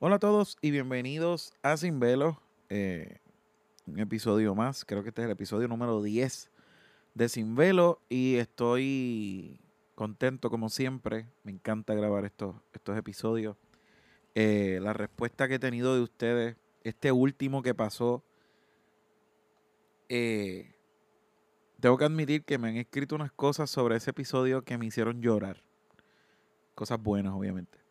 Hola 0.00 0.14
a 0.14 0.18
todos 0.20 0.56
y 0.62 0.70
bienvenidos 0.70 1.54
a 1.60 1.76
Sin 1.76 1.98
Velo, 1.98 2.40
eh, 2.68 3.18
un 3.84 3.98
episodio 3.98 4.54
más, 4.54 4.84
creo 4.84 5.02
que 5.02 5.08
este 5.08 5.22
es 5.22 5.26
el 5.26 5.32
episodio 5.32 5.66
número 5.66 6.00
10 6.00 6.52
de 7.14 7.28
Sin 7.28 7.56
Velo 7.56 8.00
y 8.08 8.36
estoy 8.36 9.58
contento 9.96 10.50
como 10.50 10.68
siempre, 10.68 11.26
me 11.42 11.50
encanta 11.50 11.96
grabar 11.96 12.24
estos, 12.24 12.54
estos 12.72 12.96
episodios. 12.96 13.56
Eh, 14.36 14.78
la 14.80 14.92
respuesta 14.92 15.48
que 15.48 15.54
he 15.54 15.58
tenido 15.58 15.96
de 15.96 16.02
ustedes, 16.02 16.56
este 16.84 17.10
último 17.10 17.60
que 17.62 17.74
pasó, 17.74 18.22
eh, 20.08 20.76
tengo 21.80 21.98
que 21.98 22.04
admitir 22.04 22.44
que 22.44 22.56
me 22.56 22.68
han 22.68 22.76
escrito 22.76 23.16
unas 23.16 23.32
cosas 23.32 23.68
sobre 23.68 23.96
ese 23.96 24.10
episodio 24.10 24.62
que 24.62 24.78
me 24.78 24.86
hicieron 24.86 25.20
llorar. 25.20 25.64
Cosas 26.76 27.02
buenas, 27.02 27.32
obviamente. 27.32 27.87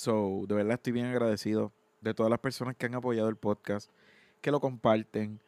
So, 0.00 0.46
de 0.48 0.54
verdad 0.54 0.76
estoy 0.76 0.94
bien 0.94 1.04
agradecido 1.04 1.74
de 2.00 2.14
todas 2.14 2.30
las 2.30 2.38
personas 2.38 2.74
que 2.74 2.86
han 2.86 2.94
apoyado 2.94 3.28
el 3.28 3.36
podcast, 3.36 3.90
que 4.40 4.50
lo 4.50 4.58
comparten, 4.58 5.42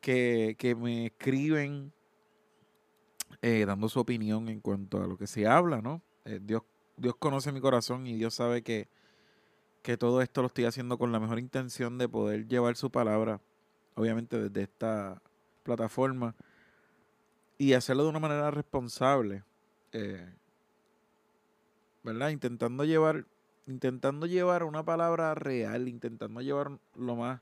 que, 0.00 0.76
me 0.78 1.06
escriben 1.06 1.92
eh, 3.42 3.64
dando 3.66 3.88
su 3.88 3.98
opinión 3.98 4.48
en 4.50 4.60
cuanto 4.60 5.02
a 5.02 5.08
lo 5.08 5.18
que 5.18 5.26
se 5.26 5.48
habla, 5.48 5.82
¿no? 5.82 6.00
Eh, 6.26 6.38
Dios, 6.40 6.62
Dios 6.96 7.16
conoce 7.16 7.50
mi 7.50 7.60
corazón 7.60 8.06
y 8.06 8.14
Dios 8.14 8.34
sabe 8.34 8.62
que, 8.62 8.86
que 9.82 9.96
todo 9.96 10.22
esto 10.22 10.42
lo 10.42 10.46
estoy 10.46 10.66
haciendo 10.66 10.96
con 10.96 11.10
la 11.10 11.18
mejor 11.18 11.40
intención 11.40 11.98
de 11.98 12.08
poder 12.08 12.46
llevar 12.46 12.76
su 12.76 12.92
palabra, 12.92 13.40
obviamente 13.96 14.40
desde 14.40 14.62
esta 14.62 15.20
plataforma, 15.64 16.36
y 17.58 17.72
hacerlo 17.72 18.04
de 18.04 18.10
una 18.10 18.20
manera 18.20 18.52
responsable, 18.52 19.42
eh, 19.90 20.32
¿verdad? 22.04 22.28
Intentando 22.28 22.84
llevar 22.84 23.26
intentando 23.68 24.26
llevar 24.26 24.64
una 24.64 24.82
palabra 24.82 25.34
real, 25.34 25.88
intentando 25.88 26.40
llevar 26.40 26.78
lo 26.96 27.16
más, 27.16 27.40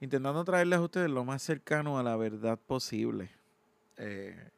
intentando 0.00 0.42
traerles 0.44 0.78
a 0.78 0.82
ustedes 0.82 1.10
lo 1.10 1.24
más 1.24 1.42
cercano 1.42 1.98
a 1.98 2.02
la 2.02 2.16
verdad 2.16 2.58
posible. 2.58 3.30
Eh, 3.98 4.50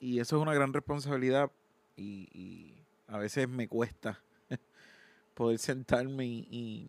y 0.00 0.18
eso 0.18 0.36
es 0.36 0.42
una 0.42 0.54
gran 0.54 0.72
responsabilidad 0.72 1.50
y, 1.96 2.74
a 3.06 3.18
veces 3.18 3.48
me 3.48 3.66
cuesta 3.66 4.20
poder 5.34 5.58
sentarme 5.58 6.26
y, 6.26 6.88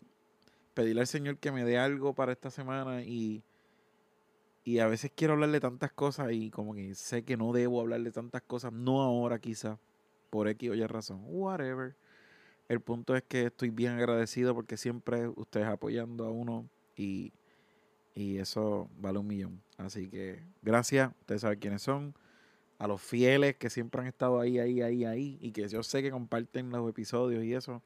pedirle 0.74 1.02
al 1.02 1.06
Señor 1.06 1.36
que 1.36 1.52
me 1.52 1.64
dé 1.64 1.78
algo 1.78 2.14
para 2.14 2.32
esta 2.32 2.50
semana 2.50 3.02
y, 3.02 3.42
y 4.64 4.78
a 4.78 4.86
veces 4.86 5.12
quiero 5.14 5.34
hablarle 5.34 5.60
tantas 5.60 5.92
cosas 5.92 6.32
y 6.32 6.50
como 6.50 6.74
que 6.74 6.94
sé 6.94 7.24
que 7.24 7.36
no 7.36 7.52
debo 7.52 7.80
hablarle 7.80 8.10
tantas 8.10 8.42
cosas, 8.42 8.72
no 8.72 9.02
ahora 9.02 9.38
quizá, 9.38 9.78
por 10.30 10.48
X 10.48 10.70
o 10.70 10.74
Y 10.74 10.86
razón, 10.86 11.20
whatever. 11.26 11.94
El 12.72 12.80
punto 12.80 13.14
es 13.14 13.22
que 13.22 13.48
estoy 13.48 13.68
bien 13.68 13.92
agradecido 13.92 14.54
porque 14.54 14.78
siempre 14.78 15.28
ustedes 15.28 15.66
apoyando 15.66 16.24
a 16.24 16.30
uno 16.30 16.70
y, 16.96 17.30
eso 18.14 18.88
vale 18.98 19.18
un 19.18 19.26
millón. 19.26 19.62
Así 19.76 20.08
que 20.08 20.42
gracias, 20.62 21.12
ustedes 21.20 21.42
saben 21.42 21.58
quiénes 21.58 21.82
son. 21.82 22.14
A 22.78 22.86
los 22.86 23.02
fieles 23.02 23.56
que 23.56 23.68
siempre 23.68 24.00
han 24.00 24.06
estado 24.06 24.40
ahí, 24.40 24.58
ahí, 24.58 24.80
ahí, 24.80 25.04
ahí. 25.04 25.38
Y 25.42 25.52
que 25.52 25.68
yo 25.68 25.82
sé 25.82 26.02
que 26.02 26.10
comparten 26.10 26.70
los 26.70 26.88
episodios 26.88 27.44
y 27.44 27.52
eso. 27.52 27.82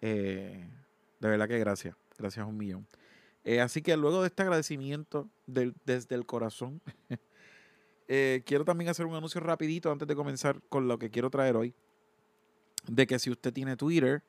Eh, 0.00 0.66
de 1.20 1.28
verdad 1.28 1.46
que 1.46 1.58
gracias. 1.58 1.94
Gracias 2.16 2.46
un 2.46 2.56
millón. 2.56 2.86
Eh, 3.44 3.60
así 3.60 3.82
que 3.82 3.94
luego 3.98 4.22
de 4.22 4.28
este 4.28 4.42
agradecimiento 4.42 5.28
desde 5.46 6.14
el 6.14 6.24
corazón, 6.24 6.80
eh, 8.08 8.42
quiero 8.46 8.64
también 8.64 8.88
hacer 8.88 9.04
un 9.04 9.14
anuncio 9.16 9.42
rapidito 9.42 9.92
antes 9.92 10.08
de 10.08 10.16
comenzar 10.16 10.62
con 10.70 10.88
lo 10.88 10.98
que 10.98 11.10
quiero 11.10 11.28
traer 11.28 11.56
hoy 11.56 11.74
de 12.86 13.06
que 13.06 13.18
si 13.18 13.30
usted 13.30 13.52
tiene 13.52 13.76
Twitter, 13.76 14.22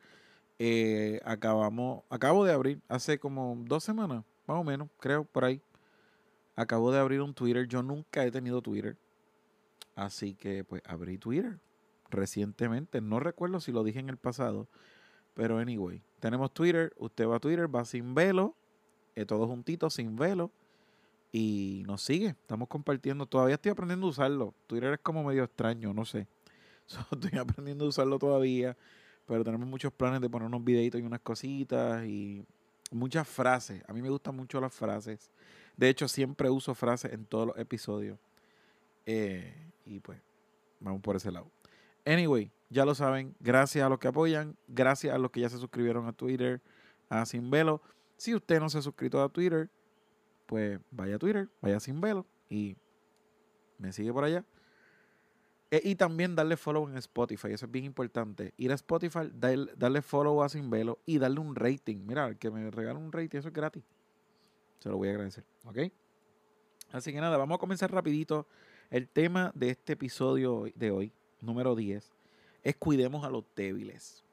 eh, 0.60 1.20
acabamos, 1.26 2.04
acabo 2.10 2.46
de 2.46 2.54
abrir 2.54 2.82
hace 2.88 3.20
como 3.20 3.58
dos 3.66 3.84
semanas, 3.84 4.24
más 4.48 4.58
o 4.58 4.64
menos, 4.64 4.90
creo, 5.00 5.24
por 5.26 5.46
ahí. 5.46 5.62
Acabo 6.56 6.92
de 6.92 7.00
abrir 7.00 7.22
un 7.22 7.34
Twitter. 7.34 7.68
Yo 7.68 7.82
nunca 7.82 8.24
he 8.26 8.32
tenido 8.32 8.62
Twitter. 8.62 8.96
Así 9.96 10.36
que 10.36 10.64
pues 10.64 10.82
abrí 10.86 11.18
Twitter 11.18 11.60
recientemente. 12.10 13.02
No 13.02 13.20
recuerdo 13.20 13.60
si 13.60 13.72
lo 13.72 13.84
dije 13.84 14.00
en 14.00 14.10
el 14.10 14.18
pasado. 14.18 14.68
Pero 15.34 15.58
anyway, 15.58 16.02
tenemos 16.20 16.54
Twitter. 16.54 16.94
Usted 16.98 17.28
va 17.28 17.38
a 17.38 17.40
Twitter, 17.40 17.74
va 17.74 17.86
sin 17.86 18.14
velo. 18.14 18.56
Eh, 19.16 19.26
todos 19.26 19.48
juntitos, 19.48 19.96
sin 19.96 20.16
velo. 20.16 20.52
Y 21.32 21.84
nos 21.88 22.04
sigue. 22.04 22.30
Estamos 22.30 22.68
compartiendo. 22.68 23.26
Todavía 23.26 23.56
estoy 23.56 23.72
aprendiendo 23.72 24.06
a 24.08 24.12
usarlo. 24.12 24.54
Twitter 24.68 24.94
es 24.94 25.00
como 25.00 25.24
medio 25.24 25.44
extraño, 25.44 25.94
no 25.94 26.06
sé. 26.06 26.28
estoy 27.12 27.40
aprendiendo 27.40 27.86
a 27.86 27.88
usarlo 27.90 28.20
todavía, 28.20 28.78
pero 29.26 29.44
tenemos 29.44 29.68
muchos 29.68 29.92
planes 29.94 30.22
de 30.22 30.30
poner 30.30 30.48
unos 30.48 30.64
videitos 30.64 31.00
y 31.02 31.04
unas 31.04 31.22
cositas 31.22 32.06
y 32.06 32.46
muchas 32.92 33.28
frases. 33.28 33.84
A 33.88 33.94
mí 33.94 34.02
me 34.02 34.10
gustan 34.10 34.36
mucho 34.36 34.60
las 34.62 34.74
frases. 34.74 35.32
De 35.78 35.90
hecho, 35.90 36.08
siempre 36.08 36.50
uso 36.50 36.76
frases 36.76 37.14
en 37.14 37.26
todos 37.26 37.48
los 37.48 37.58
episodios. 37.58 38.20
Eh, 39.06 39.72
y 39.86 40.00
pues, 40.00 40.20
vamos 40.80 41.02
por 41.02 41.16
ese 41.16 41.32
lado. 41.32 41.50
Anyway, 42.06 42.52
ya 42.70 42.86
lo 42.86 42.96
saben. 42.96 43.36
Gracias 43.40 43.86
a 43.86 43.90
los 43.90 44.00
que 44.00 44.08
apoyan. 44.08 44.56
Gracias 44.68 45.14
a 45.14 45.18
los 45.18 45.32
que 45.32 45.42
ya 45.42 45.50
se 45.50 45.58
suscribieron 45.58 46.08
a 46.08 46.14
Twitter, 46.14 46.62
a 47.10 47.26
Sin 47.26 47.50
Velo. 47.50 47.82
Si 48.18 48.36
usted 48.36 48.60
no 48.60 48.70
se 48.70 48.78
ha 48.78 48.82
suscrito 48.82 49.22
a 49.22 49.30
Twitter, 49.30 49.70
pues 50.46 50.80
vaya 50.92 51.16
a 51.16 51.20
Twitter, 51.20 51.50
vaya 51.62 51.80
Sin 51.80 52.00
Velo 52.00 52.26
y 52.50 52.78
me 53.78 53.92
sigue 53.92 54.14
por 54.14 54.24
allá. 54.24 54.46
Eh, 55.74 55.82
y 55.86 55.96
también 55.96 56.36
darle 56.36 56.56
follow 56.56 56.88
en 56.88 56.98
Spotify, 56.98 57.48
eso 57.48 57.66
es 57.66 57.72
bien 57.72 57.84
importante. 57.84 58.54
Ir 58.58 58.72
a 58.72 58.76
Spotify, 58.76 59.22
darle, 59.34 60.04
follow 60.04 60.44
a 60.44 60.50
Sin 60.50 60.70
Velo 60.70 61.00
y 61.04 61.18
darle 61.18 61.40
un 61.40 61.56
rating. 61.56 61.98
Mira, 62.06 62.28
el 62.28 62.38
que 62.38 62.52
me 62.52 62.70
regala 62.70 63.00
un 63.00 63.12
rating, 63.12 63.40
eso 63.40 63.48
es 63.48 63.54
gratis. 63.56 63.82
Se 64.78 64.90
lo 64.90 64.98
voy 64.98 65.08
a 65.08 65.14
agradecer, 65.14 65.44
¿ok? 65.66 65.80
Así 66.92 67.12
que 67.12 67.20
nada, 67.20 67.38
vamos 67.38 67.56
a 67.56 67.58
comenzar 67.58 67.92
rapidito. 67.92 68.46
El 68.92 69.08
tema 69.08 69.52
de 69.56 69.72
este 69.72 69.94
episodio 69.94 70.66
de 70.76 70.92
hoy, 70.92 71.12
número 71.42 71.76
10, 71.76 72.08
es 72.62 72.76
cuidemos 72.76 73.26
a 73.26 73.32
los 73.32 73.44
débiles. 73.56 74.24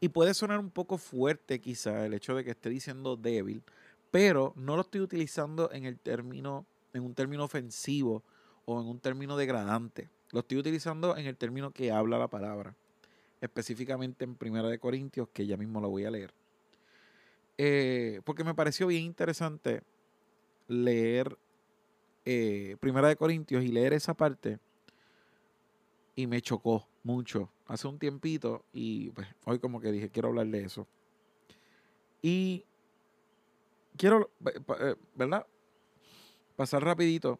Y 0.00 0.08
puede 0.08 0.34
sonar 0.34 0.58
un 0.58 0.70
poco 0.70 0.98
fuerte 0.98 1.60
quizá 1.60 2.04
el 2.04 2.14
hecho 2.14 2.34
de 2.34 2.42
que 2.42 2.50
esté 2.50 2.68
diciendo 2.68 3.14
débil, 3.14 3.62
pero 4.10 4.54
no 4.56 4.74
lo 4.74 4.82
estoy 4.82 5.02
utilizando 5.02 5.70
en 5.70 5.84
el 5.84 6.00
término, 6.00 6.66
en 6.92 7.04
un 7.04 7.14
término 7.14 7.44
ofensivo 7.44 8.24
o 8.64 8.80
en 8.80 8.88
un 8.88 8.98
término 8.98 9.36
degradante. 9.36 10.10
Lo 10.32 10.40
estoy 10.40 10.58
utilizando 10.58 11.16
en 11.16 11.26
el 11.26 11.36
término 11.36 11.70
que 11.70 11.90
habla 11.90 12.18
la 12.18 12.28
palabra, 12.28 12.74
específicamente 13.40 14.24
en 14.24 14.34
Primera 14.34 14.68
de 14.68 14.78
Corintios, 14.78 15.28
que 15.32 15.46
ya 15.46 15.56
mismo 15.56 15.80
lo 15.80 15.88
voy 15.88 16.04
a 16.04 16.10
leer. 16.10 16.32
Eh, 17.56 18.20
porque 18.24 18.44
me 18.44 18.54
pareció 18.54 18.86
bien 18.86 19.04
interesante 19.04 19.82
leer 20.68 21.36
eh, 22.24 22.76
Primera 22.78 23.08
de 23.08 23.16
Corintios 23.16 23.64
y 23.64 23.68
leer 23.68 23.94
esa 23.94 24.14
parte 24.14 24.58
y 26.14 26.26
me 26.26 26.42
chocó 26.42 26.86
mucho 27.04 27.50
hace 27.66 27.88
un 27.88 27.98
tiempito 27.98 28.64
y 28.72 29.10
pues 29.10 29.28
hoy 29.44 29.58
como 29.58 29.80
que 29.80 29.92
dije 29.92 30.10
quiero 30.10 30.28
hablar 30.28 30.46
de 30.48 30.64
eso. 30.64 30.86
Y 32.20 32.64
quiero, 33.96 34.30
eh, 34.80 34.94
¿verdad? 35.14 35.46
Pasar 36.56 36.82
rapidito 36.82 37.38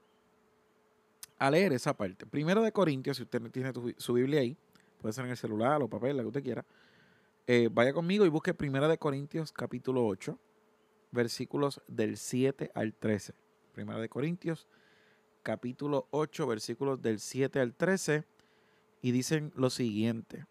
a 1.38 1.50
leer 1.50 1.72
esa 1.72 1.96
parte. 1.96 2.26
Primero 2.26 2.62
de 2.62 2.72
Corintios, 2.72 3.16
si 3.16 3.22
usted 3.22 3.40
tiene 3.50 3.72
su 3.96 4.12
Biblia 4.12 4.40
ahí, 4.40 4.56
puede 5.00 5.12
ser 5.12 5.24
en 5.24 5.30
el 5.30 5.36
celular 5.36 5.82
o 5.82 5.88
papel, 5.88 6.16
la 6.16 6.22
que 6.22 6.28
usted 6.28 6.42
quiera. 6.42 6.64
Eh, 7.46 7.68
vaya 7.72 7.92
conmigo 7.92 8.26
y 8.26 8.28
busque 8.28 8.52
Primera 8.52 8.88
de 8.88 8.98
Corintios 8.98 9.52
capítulo 9.52 10.06
8, 10.06 10.38
versículos 11.12 11.80
del 11.86 12.16
7 12.16 12.72
al 12.74 12.92
13. 12.94 13.34
Primera 13.72 13.98
de 14.00 14.08
Corintios 14.08 14.68
capítulo 15.42 16.08
8, 16.10 16.46
versículos 16.46 17.00
del 17.00 17.20
7 17.20 17.60
al 17.60 17.74
13. 17.74 18.24
Y 19.00 19.12
dicen 19.12 19.52
lo 19.54 19.70
siguiente. 19.70 20.44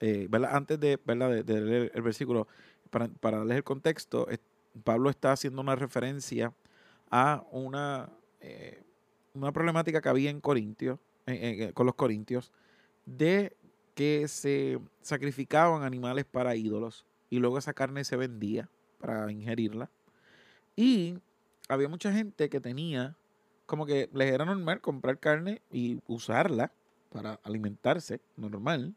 Eh, 0.00 0.28
Antes 0.50 0.80
de, 0.80 0.96
de, 0.96 1.60
leer 1.60 1.92
el 1.94 2.02
versículo, 2.02 2.48
para, 2.90 3.08
para 3.08 3.44
leer 3.44 3.58
el 3.58 3.64
contexto, 3.64 4.26
Pablo 4.82 5.10
está 5.10 5.32
haciendo 5.32 5.60
una 5.60 5.76
referencia 5.76 6.54
a 7.10 7.44
una... 7.50 8.10
Eh, 8.40 8.82
una 9.36 9.52
problemática 9.52 10.00
que 10.00 10.08
había 10.08 10.30
en 10.30 10.40
Corintios, 10.40 10.98
con 11.74 11.86
los 11.86 11.94
corintios, 11.94 12.52
de 13.04 13.56
que 13.94 14.28
se 14.28 14.78
sacrificaban 15.02 15.82
animales 15.82 16.24
para 16.24 16.54
ídolos 16.54 17.06
y 17.30 17.38
luego 17.38 17.58
esa 17.58 17.72
carne 17.72 18.04
se 18.04 18.16
vendía 18.16 18.68
para 18.98 19.30
ingerirla. 19.30 19.90
Y 20.76 21.18
había 21.68 21.88
mucha 21.88 22.12
gente 22.12 22.48
que 22.48 22.60
tenía 22.60 23.16
como 23.64 23.86
que 23.86 24.08
les 24.12 24.32
era 24.32 24.44
normal 24.44 24.80
comprar 24.80 25.18
carne 25.18 25.62
y 25.72 26.00
usarla 26.06 26.72
para 27.10 27.40
alimentarse, 27.42 28.20
normal. 28.36 28.94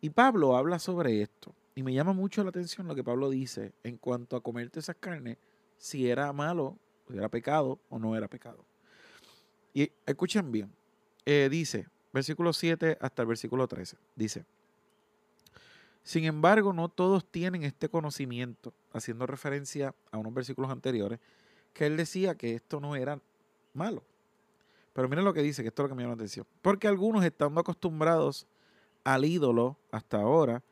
Y 0.00 0.10
Pablo 0.10 0.56
habla 0.56 0.78
sobre 0.78 1.20
esto. 1.20 1.54
Y 1.74 1.82
me 1.82 1.92
llama 1.92 2.14
mucho 2.14 2.42
la 2.42 2.50
atención 2.50 2.86
lo 2.86 2.94
que 2.94 3.04
Pablo 3.04 3.28
dice 3.28 3.72
en 3.82 3.98
cuanto 3.98 4.36
a 4.36 4.42
comerte 4.42 4.80
esas 4.80 4.96
carnes, 4.96 5.36
si 5.76 6.08
era 6.08 6.32
malo, 6.32 6.78
si 7.08 7.18
era 7.18 7.28
pecado 7.28 7.78
o 7.90 7.98
no 7.98 8.16
era 8.16 8.28
pecado. 8.28 8.64
Y 9.76 9.92
escuchen 10.06 10.50
bien, 10.50 10.72
eh, 11.26 11.48
dice, 11.50 11.86
versículo 12.10 12.54
7 12.54 12.96
hasta 12.98 13.20
el 13.20 13.28
versículo 13.28 13.68
13, 13.68 13.98
dice, 14.14 14.46
Sin 16.02 16.24
embargo, 16.24 16.72
no 16.72 16.88
todos 16.88 17.30
tienen 17.30 17.62
este 17.62 17.90
conocimiento, 17.90 18.72
haciendo 18.94 19.26
referencia 19.26 19.94
a 20.10 20.16
unos 20.16 20.32
versículos 20.32 20.70
anteriores, 20.70 21.20
que 21.74 21.84
él 21.84 21.98
decía 21.98 22.36
que 22.36 22.54
esto 22.54 22.80
no 22.80 22.96
era 22.96 23.20
malo. 23.74 24.02
Pero 24.94 25.10
miren 25.10 25.26
lo 25.26 25.34
que 25.34 25.42
dice, 25.42 25.60
que 25.60 25.68
esto 25.68 25.82
es 25.82 25.84
lo 25.84 25.88
que 25.90 25.94
me 25.94 26.04
llama 26.04 26.14
la 26.14 26.22
atención. 26.22 26.46
Porque 26.62 26.88
algunos, 26.88 27.22
estando 27.22 27.60
acostumbrados 27.60 28.46
al 29.04 29.26
ídolo 29.26 29.76
hasta 29.90 30.22
ahora, 30.22 30.62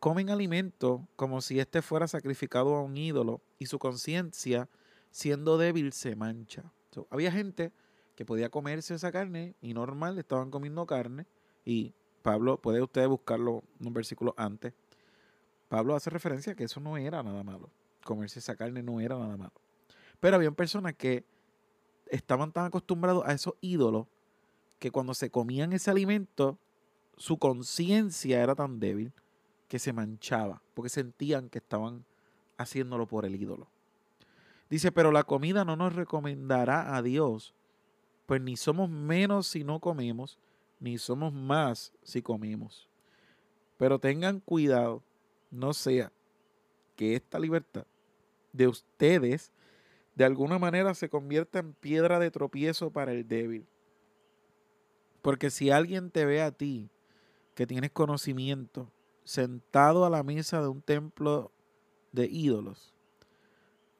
comen 0.00 0.30
alimento 0.30 1.06
como 1.16 1.42
si 1.42 1.60
éste 1.60 1.82
fuera 1.82 2.08
sacrificado 2.08 2.74
a 2.76 2.82
un 2.82 2.96
ídolo 2.96 3.42
y 3.58 3.66
su 3.66 3.78
conciencia, 3.78 4.70
siendo 5.10 5.58
débil, 5.58 5.92
se 5.92 6.16
mancha. 6.16 6.64
había 7.10 7.30
gente 7.30 7.72
que 8.18 8.24
podía 8.24 8.48
comerse 8.48 8.94
esa 8.94 9.12
carne 9.12 9.54
y 9.62 9.74
normal, 9.74 10.18
estaban 10.18 10.50
comiendo 10.50 10.84
carne 10.86 11.24
y 11.64 11.94
Pablo, 12.22 12.60
puede 12.60 12.82
ustedes 12.82 13.06
buscarlo 13.06 13.62
un 13.78 13.94
versículo 13.94 14.34
antes. 14.36 14.74
Pablo 15.68 15.94
hace 15.94 16.10
referencia 16.10 16.52
a 16.52 16.56
que 16.56 16.64
eso 16.64 16.80
no 16.80 16.96
era 16.96 17.22
nada 17.22 17.44
malo. 17.44 17.70
Comerse 18.02 18.40
esa 18.40 18.56
carne 18.56 18.82
no 18.82 19.00
era 19.00 19.16
nada 19.16 19.36
malo. 19.36 19.52
Pero 20.18 20.34
había 20.34 20.50
personas 20.50 20.94
que 20.94 21.24
estaban 22.08 22.50
tan 22.50 22.64
acostumbrados 22.64 23.22
a 23.24 23.34
esos 23.34 23.54
ídolos 23.60 24.08
que 24.80 24.90
cuando 24.90 25.14
se 25.14 25.30
comían 25.30 25.72
ese 25.72 25.92
alimento, 25.92 26.58
su 27.18 27.38
conciencia 27.38 28.42
era 28.42 28.56
tan 28.56 28.80
débil 28.80 29.12
que 29.68 29.78
se 29.78 29.92
manchaba, 29.92 30.60
porque 30.74 30.88
sentían 30.88 31.50
que 31.50 31.58
estaban 31.58 32.04
haciéndolo 32.56 33.06
por 33.06 33.24
el 33.26 33.36
ídolo. 33.36 33.68
Dice, 34.70 34.90
pero 34.90 35.12
la 35.12 35.22
comida 35.22 35.64
no 35.64 35.76
nos 35.76 35.94
recomendará 35.94 36.96
a 36.96 37.02
Dios, 37.02 37.54
pues 38.28 38.42
ni 38.42 38.58
somos 38.58 38.90
menos 38.90 39.46
si 39.46 39.64
no 39.64 39.80
comemos, 39.80 40.38
ni 40.80 40.98
somos 40.98 41.32
más 41.32 41.94
si 42.02 42.20
comemos. 42.20 42.86
Pero 43.78 43.98
tengan 43.98 44.40
cuidado, 44.40 45.02
no 45.50 45.72
sea 45.72 46.12
que 46.94 47.14
esta 47.14 47.38
libertad 47.38 47.86
de 48.52 48.68
ustedes 48.68 49.50
de 50.14 50.26
alguna 50.26 50.58
manera 50.58 50.92
se 50.92 51.08
convierta 51.08 51.60
en 51.60 51.72
piedra 51.72 52.18
de 52.18 52.30
tropiezo 52.30 52.90
para 52.90 53.12
el 53.12 53.26
débil. 53.26 53.66
Porque 55.22 55.48
si 55.48 55.70
alguien 55.70 56.10
te 56.10 56.26
ve 56.26 56.42
a 56.42 56.52
ti, 56.52 56.90
que 57.54 57.66
tienes 57.66 57.92
conocimiento, 57.92 58.92
sentado 59.24 60.04
a 60.04 60.10
la 60.10 60.22
mesa 60.22 60.60
de 60.60 60.68
un 60.68 60.82
templo 60.82 61.50
de 62.12 62.26
ídolos, 62.26 62.92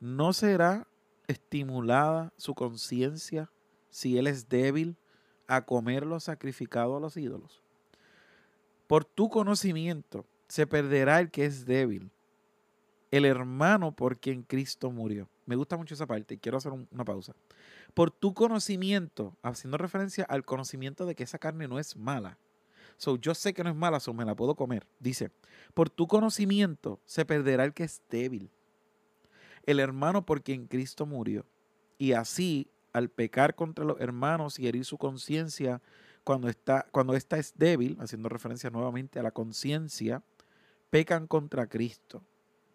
¿no 0.01 0.35
será 0.35 0.87
estimulada 1.29 2.31
su 2.37 2.55
conciencia 2.55 3.51
si 3.91 4.19
él 4.19 4.27
es 4.27 4.49
débil 4.49 4.97
a 5.47 5.65
comer 5.65 6.05
lo 6.07 6.21
sacrificado 6.21 6.97
a 6.97 7.01
los 7.01 7.17
ídolos. 7.17 7.63
Por 8.87 9.05
tu 9.05 9.29
conocimiento 9.29 10.27
se 10.49 10.67
perderá 10.67 11.21
el 11.21 11.31
que 11.31 11.45
es 11.45 11.67
débil, 11.67 12.11
el 13.11 13.25
hermano 13.25 13.93
por 13.93 14.19
quien 14.19 14.43
Cristo 14.43 14.91
murió. 14.91 15.29
Me 15.47 15.57
gusta 15.57 15.77
mucho 15.77 15.95
esa 15.95 16.07
parte 16.07 16.35
y 16.35 16.39
quiero 16.39 16.59
hacer 16.59 16.73
una 16.73 17.05
pausa. 17.05 17.35
Por 17.95 18.11
tu 18.11 18.35
conocimiento, 18.35 19.35
haciendo 19.43 19.79
referencia 19.79 20.25
al 20.25 20.45
conocimiento 20.45 21.07
de 21.07 21.15
que 21.15 21.25
esa 21.25 21.39
carne 21.39 21.69
no 21.69 21.79
es 21.79 21.97
mala. 21.97 22.39
So, 22.99 23.17
yo 23.17 23.35
sé 23.35 23.55
que 23.55 23.63
no 23.63 23.71
es 23.71 23.77
mala, 23.77 24.01
so 24.01 24.13
me 24.13 24.25
la 24.25 24.35
puedo 24.35 24.55
comer. 24.55 24.87
Dice, 24.99 25.31
por 25.73 25.89
tu 25.89 26.07
conocimiento 26.07 27.01
se 27.07 27.25
perderá 27.25 27.65
el 27.65 27.73
que 27.73 27.85
es 27.85 28.03
débil, 28.11 28.51
el 29.65 29.81
hermano 29.81 30.27
por 30.27 30.43
quien 30.43 30.67
Cristo 30.67 31.07
murió. 31.07 31.47
Y 31.97 32.13
así 32.13 32.69
al 32.99 33.09
pecar 33.09 33.55
contra 33.55 33.85
los 33.85 34.01
hermanos 34.01 34.59
y 34.59 34.69
herir 34.69 34.85
su 34.85 34.99
conciencia 34.99 35.81
cuando, 36.25 36.49
está, 36.49 36.87
cuando 36.91 37.15
ésta 37.15 37.39
es 37.39 37.55
débil, 37.57 37.97
haciendo 38.01 38.29
referencia 38.29 38.69
nuevamente 38.69 39.19
a 39.19 39.23
la 39.23 39.31
conciencia, 39.31 40.23
pecan 40.91 41.27
contra 41.27 41.67
Cristo. 41.67 42.23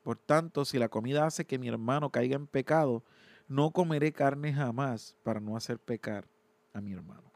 Por 0.03 0.17
tanto, 0.17 0.65
si 0.65 0.79
la 0.79 0.89
comida 0.89 1.25
hace 1.25 1.45
que 1.45 1.59
mi 1.59 1.67
hermano 1.67 2.09
caiga 2.09 2.35
en 2.35 2.47
pecado, 2.47 3.03
no 3.47 3.71
comeré 3.71 4.11
carne 4.11 4.53
jamás 4.53 5.15
para 5.23 5.39
no 5.39 5.55
hacer 5.55 5.77
pecar 5.77 6.25
a 6.73 6.81
mi 6.81 6.93
hermano. 6.93 7.31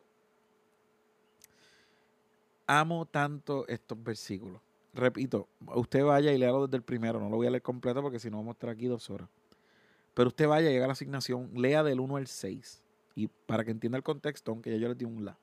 Amo 2.65 3.05
tanto 3.05 3.67
estos 3.67 4.01
versículos. 4.03 4.61
Repito, 4.93 5.47
usted 5.75 6.03
vaya 6.03 6.33
y 6.33 6.37
léalo 6.37 6.65
desde 6.65 6.77
el 6.77 6.83
primero, 6.83 7.19
no 7.19 7.29
lo 7.29 7.37
voy 7.37 7.47
a 7.47 7.51
leer 7.51 7.61
completo 7.61 8.01
porque 8.01 8.19
si 8.19 8.31
no 8.31 8.37
vamos 8.37 8.51
a 8.51 8.57
estar 8.57 8.69
aquí 8.69 8.87
dos 8.87 9.09
horas. 9.09 9.29
Pero 10.17 10.29
usted 10.29 10.47
vaya, 10.47 10.71
llega 10.71 10.85
a 10.85 10.87
la 10.87 10.93
asignación, 10.93 11.51
lea 11.53 11.83
del 11.83 11.99
1 11.99 12.17
al 12.17 12.25
6. 12.25 12.81
Y 13.13 13.27
para 13.27 13.63
que 13.63 13.69
entienda 13.69 13.99
el 13.99 14.03
contexto, 14.03 14.49
aunque 14.49 14.71
ya 14.71 14.77
yo 14.77 14.87
le 14.87 14.95
di 14.95 15.05
un 15.05 15.23
la. 15.23 15.37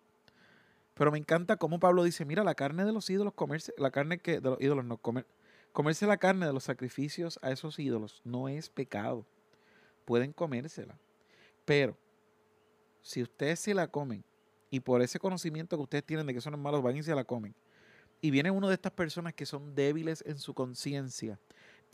Pero 0.94 1.12
me 1.12 1.18
encanta 1.18 1.56
cómo 1.58 1.78
Pablo 1.78 2.02
dice, 2.02 2.24
mira, 2.24 2.42
la 2.42 2.56
carne 2.56 2.84
de 2.84 2.90
los 2.90 3.08
ídolos, 3.08 3.34
comerse, 3.34 3.72
la 3.78 3.92
carne 3.92 4.18
que 4.18 4.40
de 4.40 4.50
los 4.50 4.60
ídolos 4.60 4.84
no 4.84 4.96
comer, 4.98 5.28
comerse 5.70 6.08
la 6.08 6.16
carne 6.16 6.46
de 6.46 6.52
los 6.52 6.64
sacrificios 6.64 7.38
a 7.40 7.52
esos 7.52 7.78
ídolos 7.78 8.20
no 8.24 8.48
es 8.48 8.68
pecado. 8.68 9.24
Pueden 10.04 10.32
comérsela. 10.32 10.98
Pero 11.64 11.96
si 13.00 13.22
ustedes 13.22 13.60
se 13.60 13.74
la 13.74 13.86
comen 13.86 14.24
y 14.70 14.80
por 14.80 15.02
ese 15.02 15.20
conocimiento 15.20 15.76
que 15.76 15.84
ustedes 15.84 16.04
tienen 16.04 16.26
de 16.26 16.34
que 16.34 16.40
son 16.40 16.60
malos 16.60 16.82
van 16.82 16.96
y 16.96 17.04
se 17.04 17.14
la 17.14 17.22
comen, 17.22 17.54
y 18.20 18.32
viene 18.32 18.50
uno 18.50 18.66
de 18.66 18.74
estas 18.74 18.90
personas 18.90 19.34
que 19.34 19.46
son 19.46 19.76
débiles 19.76 20.24
en 20.26 20.40
su 20.40 20.52
conciencia 20.52 21.38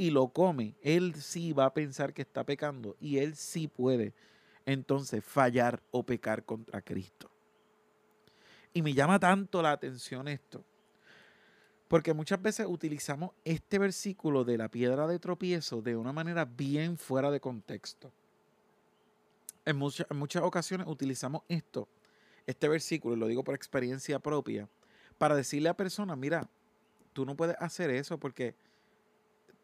y 0.01 0.09
lo 0.09 0.29
come, 0.29 0.75
él 0.81 1.15
sí 1.15 1.53
va 1.53 1.67
a 1.67 1.75
pensar 1.75 2.15
que 2.15 2.23
está 2.23 2.43
pecando 2.43 2.97
y 3.01 3.19
él 3.19 3.37
sí 3.37 3.69
puede 3.69 4.15
entonces 4.65 5.23
fallar 5.23 5.83
o 5.91 6.03
pecar 6.03 6.43
contra 6.43 6.81
Cristo. 6.81 7.31
Y 8.73 8.81
me 8.81 8.95
llama 8.95 9.21
tanto 9.21 9.61
la 9.61 9.73
atención 9.73 10.27
esto, 10.27 10.65
porque 11.87 12.15
muchas 12.15 12.41
veces 12.41 12.65
utilizamos 12.67 13.33
este 13.45 13.79
versículo 13.79 14.43
de 14.43 14.57
la 14.57 14.71
piedra 14.71 15.07
de 15.07 15.19
tropiezo 15.19 15.83
de 15.83 15.97
una 15.97 16.15
manera 16.15 16.47
bien 16.47 16.97
fuera 16.97 17.31
de 17.31 17.41
contexto. 17.41 18.11
En, 19.67 19.77
muchas, 19.77 20.07
en 20.09 20.17
muchas 20.17 20.43
ocasiones 20.43 20.87
utilizamos 20.87 21.43
esto, 21.47 21.87
este 22.47 22.69
versículo, 22.69 23.17
y 23.17 23.19
lo 23.19 23.27
digo 23.27 23.45
por 23.45 23.55
experiencia 23.55 24.19
propia, 24.19 24.67
para 25.19 25.37
decirle 25.37 25.69
a 25.69 25.77
personas, 25.77 26.17
mira, 26.17 26.49
tú 27.13 27.27
no 27.27 27.37
puedes 27.37 27.57
hacer 27.61 27.91
eso 27.91 28.17
porque 28.17 28.55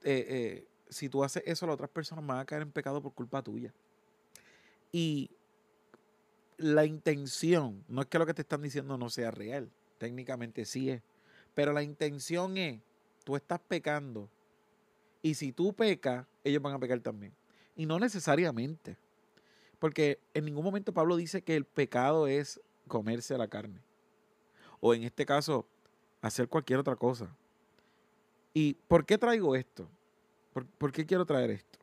eh, 0.03 0.27
eh, 0.29 0.67
si 0.89 1.09
tú 1.09 1.25
haces 1.25 1.43
eso, 1.47 1.67
las 1.67 1.75
otras 1.75 1.91
personas 1.91 2.25
van 2.27 2.39
a 2.39 2.45
caer 2.45 2.63
en 2.63 2.71
pecado 2.71 3.03
por 3.03 3.13
culpa 3.13 3.43
tuya. 3.43 3.73
Y 4.93 5.31
la 6.59 6.85
intención, 6.85 7.85
no 7.89 8.03
es 8.03 8.09
que 8.09 8.19
lo 8.19 8.27
que 8.27 8.35
te 8.35 8.43
están 8.43 8.63
diciendo 8.63 8.97
no 8.97 9.11
sea 9.11 9.31
real, 9.31 9.71
técnicamente 9.99 10.65
sí 10.65 10.91
es, 10.91 11.03
pero 11.55 11.73
la 11.73 11.83
intención 11.83 12.57
es, 12.57 12.81
tú 13.25 13.37
estás 13.37 13.61
pecando 13.61 14.29
y 15.23 15.35
si 15.35 15.53
tú 15.53 15.73
pecas, 15.73 16.27
ellos 16.45 16.63
van 16.63 16.75
a 16.75 16.79
pecar 16.79 17.01
también. 17.01 17.33
Y 17.75 17.87
no 17.87 17.99
necesariamente, 17.99 18.97
porque 19.79 20.19
en 20.35 20.45
ningún 20.45 20.65
momento 20.65 20.95
Pablo 20.95 21.17
dice 21.17 21.43
que 21.43 21.57
el 21.57 21.65
pecado 21.65 22.27
es 22.27 22.61
comerse 22.89 23.37
la 23.37 23.49
carne, 23.49 23.81
o 24.81 24.95
en 24.95 25.03
este 25.03 25.27
caso, 25.27 25.67
hacer 26.23 26.49
cualquier 26.49 26.79
otra 26.79 26.97
cosa. 26.97 27.35
¿Y 28.57 28.73
por 28.73 29.05
qué 29.05 29.19
traigo 29.19 29.55
esto? 29.55 29.87
¿Por, 30.79 30.91
qué 30.91 31.05
quiero 31.05 31.27
traer 31.27 31.51
esto? 31.51 31.79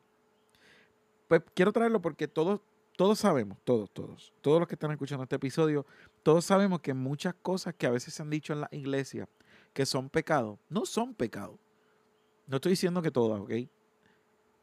Pues 1.28 1.40
quiero 1.54 1.72
traerlo 1.72 2.02
porque 2.02 2.26
todos, 2.26 2.62
todos 2.96 3.20
sabemos, 3.20 3.58
todos, 3.62 3.88
todos, 3.92 4.32
todos 4.40 4.58
los 4.58 4.66
que 4.66 4.74
están 4.74 4.90
escuchando 4.90 5.22
este 5.22 5.36
episodio, 5.36 5.86
todos 6.24 6.44
sabemos 6.44 6.80
que 6.80 6.92
muchas 6.92 7.32
cosas 7.32 7.74
que 7.74 7.86
a 7.86 7.92
veces 7.92 8.12
se 8.12 8.22
han 8.22 8.28
dicho 8.28 8.52
en 8.52 8.62
la 8.62 8.68
iglesia 8.72 9.28
que 9.72 9.86
son 9.86 10.10
pecados, 10.10 10.58
no 10.68 10.84
son 10.84 11.14
pecados. 11.14 11.60
No 12.48 12.56
estoy 12.56 12.70
diciendo 12.70 13.02
que 13.02 13.12
todas, 13.12 13.40
¿ok? 13.40 13.52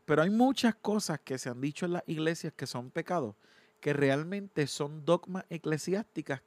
Pero 0.04 0.22
hay 0.22 0.30
muchas 0.30 0.76
cosas 0.76 1.22
que 1.22 1.38
se 1.38 1.48
han 1.48 1.62
dicho 1.62 1.86
en 1.86 1.94
las 1.94 2.04
iglesias 2.08 2.52
que 2.54 2.68
son 2.68 2.92
pecados, 2.92 3.36
que 3.80 3.94
realmente 3.94 4.68
son 4.68 5.06
dogmas 5.06 5.46
eclesiásticas 5.50 6.42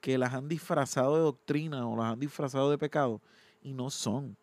que 0.00 0.18
las 0.18 0.34
han 0.34 0.48
disfrazado 0.48 1.14
de 1.14 1.22
doctrina 1.22 1.86
o 1.86 1.96
las 1.96 2.06
han 2.06 2.18
disfrazado 2.18 2.68
de 2.68 2.78
pecado 2.78 3.22
y 3.62 3.74
no 3.74 3.88
son. 3.88 4.36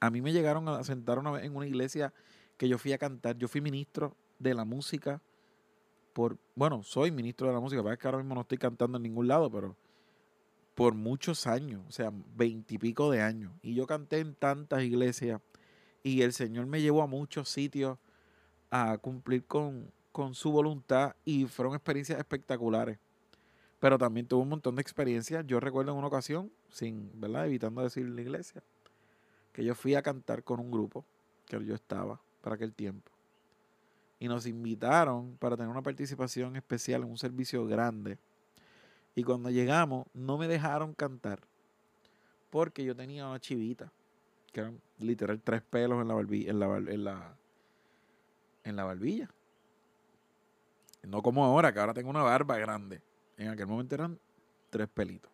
A 0.00 0.10
mí 0.10 0.22
me 0.22 0.32
llegaron 0.32 0.68
a 0.68 0.82
sentar 0.82 1.18
una 1.18 1.30
vez 1.30 1.44
en 1.44 1.54
una 1.54 1.66
iglesia 1.66 2.12
que 2.56 2.68
yo 2.68 2.78
fui 2.78 2.92
a 2.92 2.98
cantar. 2.98 3.36
Yo 3.36 3.48
fui 3.48 3.60
ministro 3.60 4.16
de 4.38 4.54
la 4.54 4.64
música 4.64 5.20
por, 6.12 6.38
bueno, 6.54 6.82
soy 6.82 7.10
ministro 7.10 7.46
de 7.46 7.54
la 7.54 7.60
música, 7.60 7.82
para 7.82 7.96
que 7.96 8.06
ahora 8.08 8.18
mismo 8.18 8.34
no 8.34 8.40
estoy 8.40 8.58
cantando 8.58 8.96
en 8.96 9.02
ningún 9.02 9.28
lado, 9.28 9.50
pero 9.50 9.76
por 10.74 10.94
muchos 10.94 11.46
años, 11.46 11.82
o 11.88 11.92
sea, 11.92 12.10
veintipico 12.34 13.10
de 13.10 13.22
años. 13.22 13.52
Y 13.62 13.74
yo 13.74 13.86
canté 13.86 14.18
en 14.18 14.34
tantas 14.34 14.82
iglesias 14.82 15.40
y 16.02 16.22
el 16.22 16.32
Señor 16.32 16.66
me 16.66 16.80
llevó 16.80 17.02
a 17.02 17.06
muchos 17.06 17.48
sitios 17.48 17.98
a 18.70 18.96
cumplir 18.98 19.44
con, 19.44 19.92
con 20.12 20.34
su 20.34 20.50
voluntad 20.50 21.14
y 21.24 21.44
fueron 21.44 21.74
experiencias 21.74 22.18
espectaculares. 22.18 22.98
Pero 23.78 23.98
también 23.98 24.26
tuve 24.26 24.42
un 24.42 24.48
montón 24.48 24.76
de 24.76 24.82
experiencias. 24.82 25.46
Yo 25.46 25.60
recuerdo 25.60 25.92
en 25.92 25.98
una 25.98 26.06
ocasión, 26.06 26.50
sin, 26.70 27.10
¿verdad? 27.20 27.46
Evitando 27.46 27.82
decir 27.82 28.08
la 28.08 28.20
iglesia, 28.20 28.62
que 29.52 29.64
yo 29.64 29.74
fui 29.74 29.94
a 29.94 30.02
cantar 30.02 30.42
con 30.42 30.60
un 30.60 30.70
grupo 30.70 31.04
que 31.46 31.64
yo 31.64 31.74
estaba 31.74 32.20
para 32.40 32.56
aquel 32.56 32.72
tiempo. 32.72 33.10
Y 34.18 34.28
nos 34.28 34.46
invitaron 34.46 35.36
para 35.38 35.56
tener 35.56 35.70
una 35.70 35.82
participación 35.82 36.56
especial 36.56 37.02
en 37.02 37.10
un 37.10 37.18
servicio 37.18 37.66
grande. 37.66 38.18
Y 39.14 39.24
cuando 39.24 39.50
llegamos, 39.50 40.06
no 40.12 40.38
me 40.38 40.46
dejaron 40.46 40.94
cantar 40.94 41.40
porque 42.50 42.84
yo 42.84 42.94
tenía 42.94 43.26
una 43.26 43.40
chivita, 43.40 43.90
que 44.52 44.60
eran 44.60 44.80
literal 44.98 45.40
tres 45.40 45.62
pelos 45.62 46.02
en 46.02 46.08
la 46.08 46.14
barbilla, 46.14 46.50
en 46.50 46.60
la, 46.60 47.36
en 48.64 48.76
la, 48.76 48.84
barbilla. 48.84 49.30
No 51.04 51.22
como 51.22 51.44
ahora, 51.44 51.72
que 51.72 51.78
ahora 51.78 51.94
tengo 51.94 52.10
una 52.10 52.22
barba 52.22 52.58
grande. 52.58 53.00
En 53.36 53.48
aquel 53.48 53.66
momento 53.66 53.94
eran 53.94 54.18
tres 54.68 54.88
pelitos. 54.88 55.30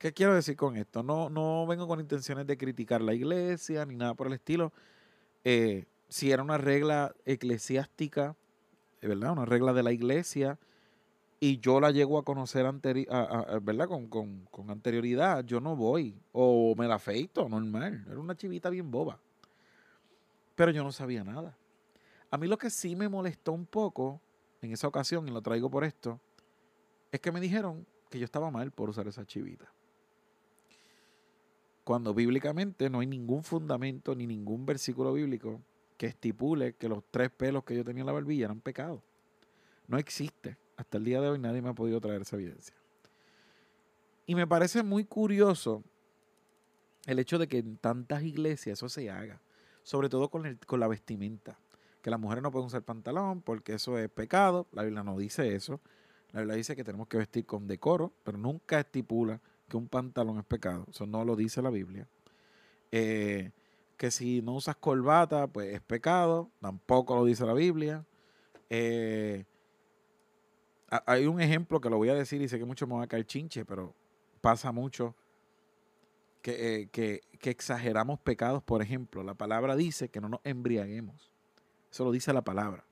¿Qué 0.00 0.14
quiero 0.14 0.34
decir 0.34 0.56
con 0.56 0.78
esto? 0.78 1.02
No, 1.02 1.28
no 1.28 1.66
vengo 1.66 1.86
con 1.86 2.00
intenciones 2.00 2.46
de 2.46 2.56
criticar 2.56 3.02
la 3.02 3.12
iglesia 3.12 3.84
ni 3.84 3.96
nada 3.96 4.14
por 4.14 4.28
el 4.28 4.32
estilo. 4.32 4.72
Eh, 5.44 5.84
si 6.08 6.32
era 6.32 6.42
una 6.42 6.56
regla 6.56 7.14
eclesiástica, 7.26 8.34
¿verdad? 9.02 9.32
Una 9.32 9.44
regla 9.44 9.74
de 9.74 9.82
la 9.82 9.92
iglesia, 9.92 10.58
y 11.38 11.58
yo 11.58 11.80
la 11.80 11.90
llego 11.90 12.16
a 12.16 12.24
conocer 12.24 12.64
¿verdad? 12.72 13.88
Con, 13.88 14.06
con, 14.08 14.70
anterioridad, 14.70 15.44
yo 15.44 15.60
no 15.60 15.76
voy. 15.76 16.18
O 16.32 16.74
me 16.78 16.88
la 16.88 16.94
afeito, 16.94 17.46
normal. 17.46 18.02
Era 18.08 18.18
una 18.18 18.34
chivita 18.34 18.70
bien 18.70 18.90
boba. 18.90 19.20
Pero 20.54 20.70
yo 20.70 20.82
no 20.82 20.92
sabía 20.92 21.24
nada. 21.24 21.54
A 22.30 22.38
mí 22.38 22.46
lo 22.46 22.56
que 22.56 22.70
sí 22.70 22.96
me 22.96 23.10
molestó 23.10 23.52
un 23.52 23.66
poco 23.66 24.18
en 24.62 24.72
esa 24.72 24.88
ocasión, 24.88 25.28
y 25.28 25.30
lo 25.30 25.42
traigo 25.42 25.70
por 25.70 25.84
esto, 25.84 26.18
es 27.12 27.20
que 27.20 27.30
me 27.30 27.40
dijeron 27.40 27.84
que 28.08 28.18
yo 28.18 28.24
estaba 28.24 28.50
mal 28.50 28.70
por 28.70 28.88
usar 28.88 29.06
esa 29.06 29.26
chivita. 29.26 29.70
Cuando 31.90 32.14
bíblicamente 32.14 32.88
no 32.88 33.00
hay 33.00 33.08
ningún 33.08 33.42
fundamento 33.42 34.14
ni 34.14 34.24
ningún 34.24 34.64
versículo 34.64 35.12
bíblico 35.12 35.60
que 35.96 36.06
estipule 36.06 36.74
que 36.74 36.88
los 36.88 37.02
tres 37.10 37.30
pelos 37.32 37.64
que 37.64 37.74
yo 37.74 37.84
tenía 37.84 38.02
en 38.02 38.06
la 38.06 38.12
barbilla 38.12 38.44
eran 38.44 38.60
pecados. 38.60 39.00
No 39.88 39.98
existe. 39.98 40.56
Hasta 40.76 40.98
el 40.98 41.04
día 41.04 41.20
de 41.20 41.30
hoy 41.30 41.40
nadie 41.40 41.60
me 41.60 41.70
ha 41.70 41.74
podido 41.74 42.00
traer 42.00 42.22
esa 42.22 42.36
evidencia. 42.36 42.76
Y 44.24 44.36
me 44.36 44.46
parece 44.46 44.84
muy 44.84 45.04
curioso 45.04 45.82
el 47.06 47.18
hecho 47.18 47.40
de 47.40 47.48
que 47.48 47.58
en 47.58 47.76
tantas 47.76 48.22
iglesias 48.22 48.78
eso 48.78 48.88
se 48.88 49.10
haga, 49.10 49.40
sobre 49.82 50.08
todo 50.08 50.28
con, 50.28 50.60
con 50.68 50.78
la 50.78 50.86
vestimenta, 50.86 51.58
que 52.02 52.10
las 52.10 52.20
mujeres 52.20 52.44
no 52.44 52.52
pueden 52.52 52.68
usar 52.68 52.82
pantalón 52.82 53.42
porque 53.42 53.74
eso 53.74 53.98
es 53.98 54.08
pecado, 54.08 54.68
la 54.70 54.84
Biblia 54.84 55.02
no 55.02 55.18
dice 55.18 55.56
eso, 55.56 55.80
la 56.30 56.42
Biblia 56.42 56.54
dice 56.56 56.76
que 56.76 56.84
tenemos 56.84 57.08
que 57.08 57.16
vestir 57.16 57.46
con 57.46 57.66
decoro, 57.66 58.12
pero 58.22 58.38
nunca 58.38 58.78
estipula 58.78 59.40
que 59.70 59.78
un 59.78 59.88
pantalón 59.88 60.38
es 60.38 60.44
pecado, 60.44 60.84
eso 60.90 61.06
no 61.06 61.24
lo 61.24 61.34
dice 61.34 61.62
la 61.62 61.70
Biblia. 61.70 62.06
Eh, 62.92 63.52
que 63.96 64.10
si 64.10 64.42
no 64.42 64.54
usas 64.54 64.76
corbata, 64.76 65.46
pues 65.46 65.74
es 65.74 65.80
pecado, 65.80 66.50
tampoco 66.60 67.14
lo 67.14 67.24
dice 67.24 67.46
la 67.46 67.54
Biblia. 67.54 68.04
Eh, 68.68 69.44
hay 71.06 71.26
un 71.26 71.40
ejemplo 71.40 71.80
que 71.80 71.88
lo 71.88 71.96
voy 71.98 72.08
a 72.08 72.14
decir 72.14 72.42
y 72.42 72.48
sé 72.48 72.58
que 72.58 72.64
mucho 72.64 72.86
me 72.86 72.94
va 72.94 73.04
a 73.04 73.06
caer 73.06 73.24
chinche, 73.24 73.64
pero 73.64 73.94
pasa 74.40 74.72
mucho 74.72 75.14
eh, 76.44 76.88
que, 76.90 77.20
exageramos 77.42 78.18
pecados. 78.20 78.62
Por 78.62 78.82
ejemplo, 78.82 79.22
la 79.22 79.34
palabra 79.34 79.76
dice 79.76 80.08
que 80.08 80.20
no 80.20 80.28
nos 80.28 80.40
embriaguemos. 80.44 81.30
Eso 81.90 82.04
lo 82.04 82.10
dice 82.10 82.32
la 82.32 82.42
palabra. 82.42 82.84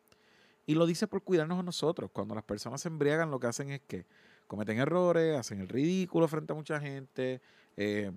Y 0.66 0.74
lo 0.74 0.86
dice 0.86 1.06
por 1.06 1.22
cuidarnos 1.22 1.58
a 1.58 1.62
nosotros. 1.62 2.10
Cuando 2.12 2.34
las 2.34 2.44
personas 2.44 2.82
se 2.82 2.88
embriagan, 2.88 3.30
lo 3.30 3.40
que 3.40 3.46
hacen 3.46 3.70
es 3.70 3.80
que 3.80 4.04
cometen 4.48 4.78
errores, 4.78 5.36
hacen 5.36 5.60
el 5.60 5.68
ridículo 5.68 6.26
frente 6.26 6.52
a 6.52 6.56
mucha 6.56 6.80
gente, 6.80 7.40
eh, 7.76 8.10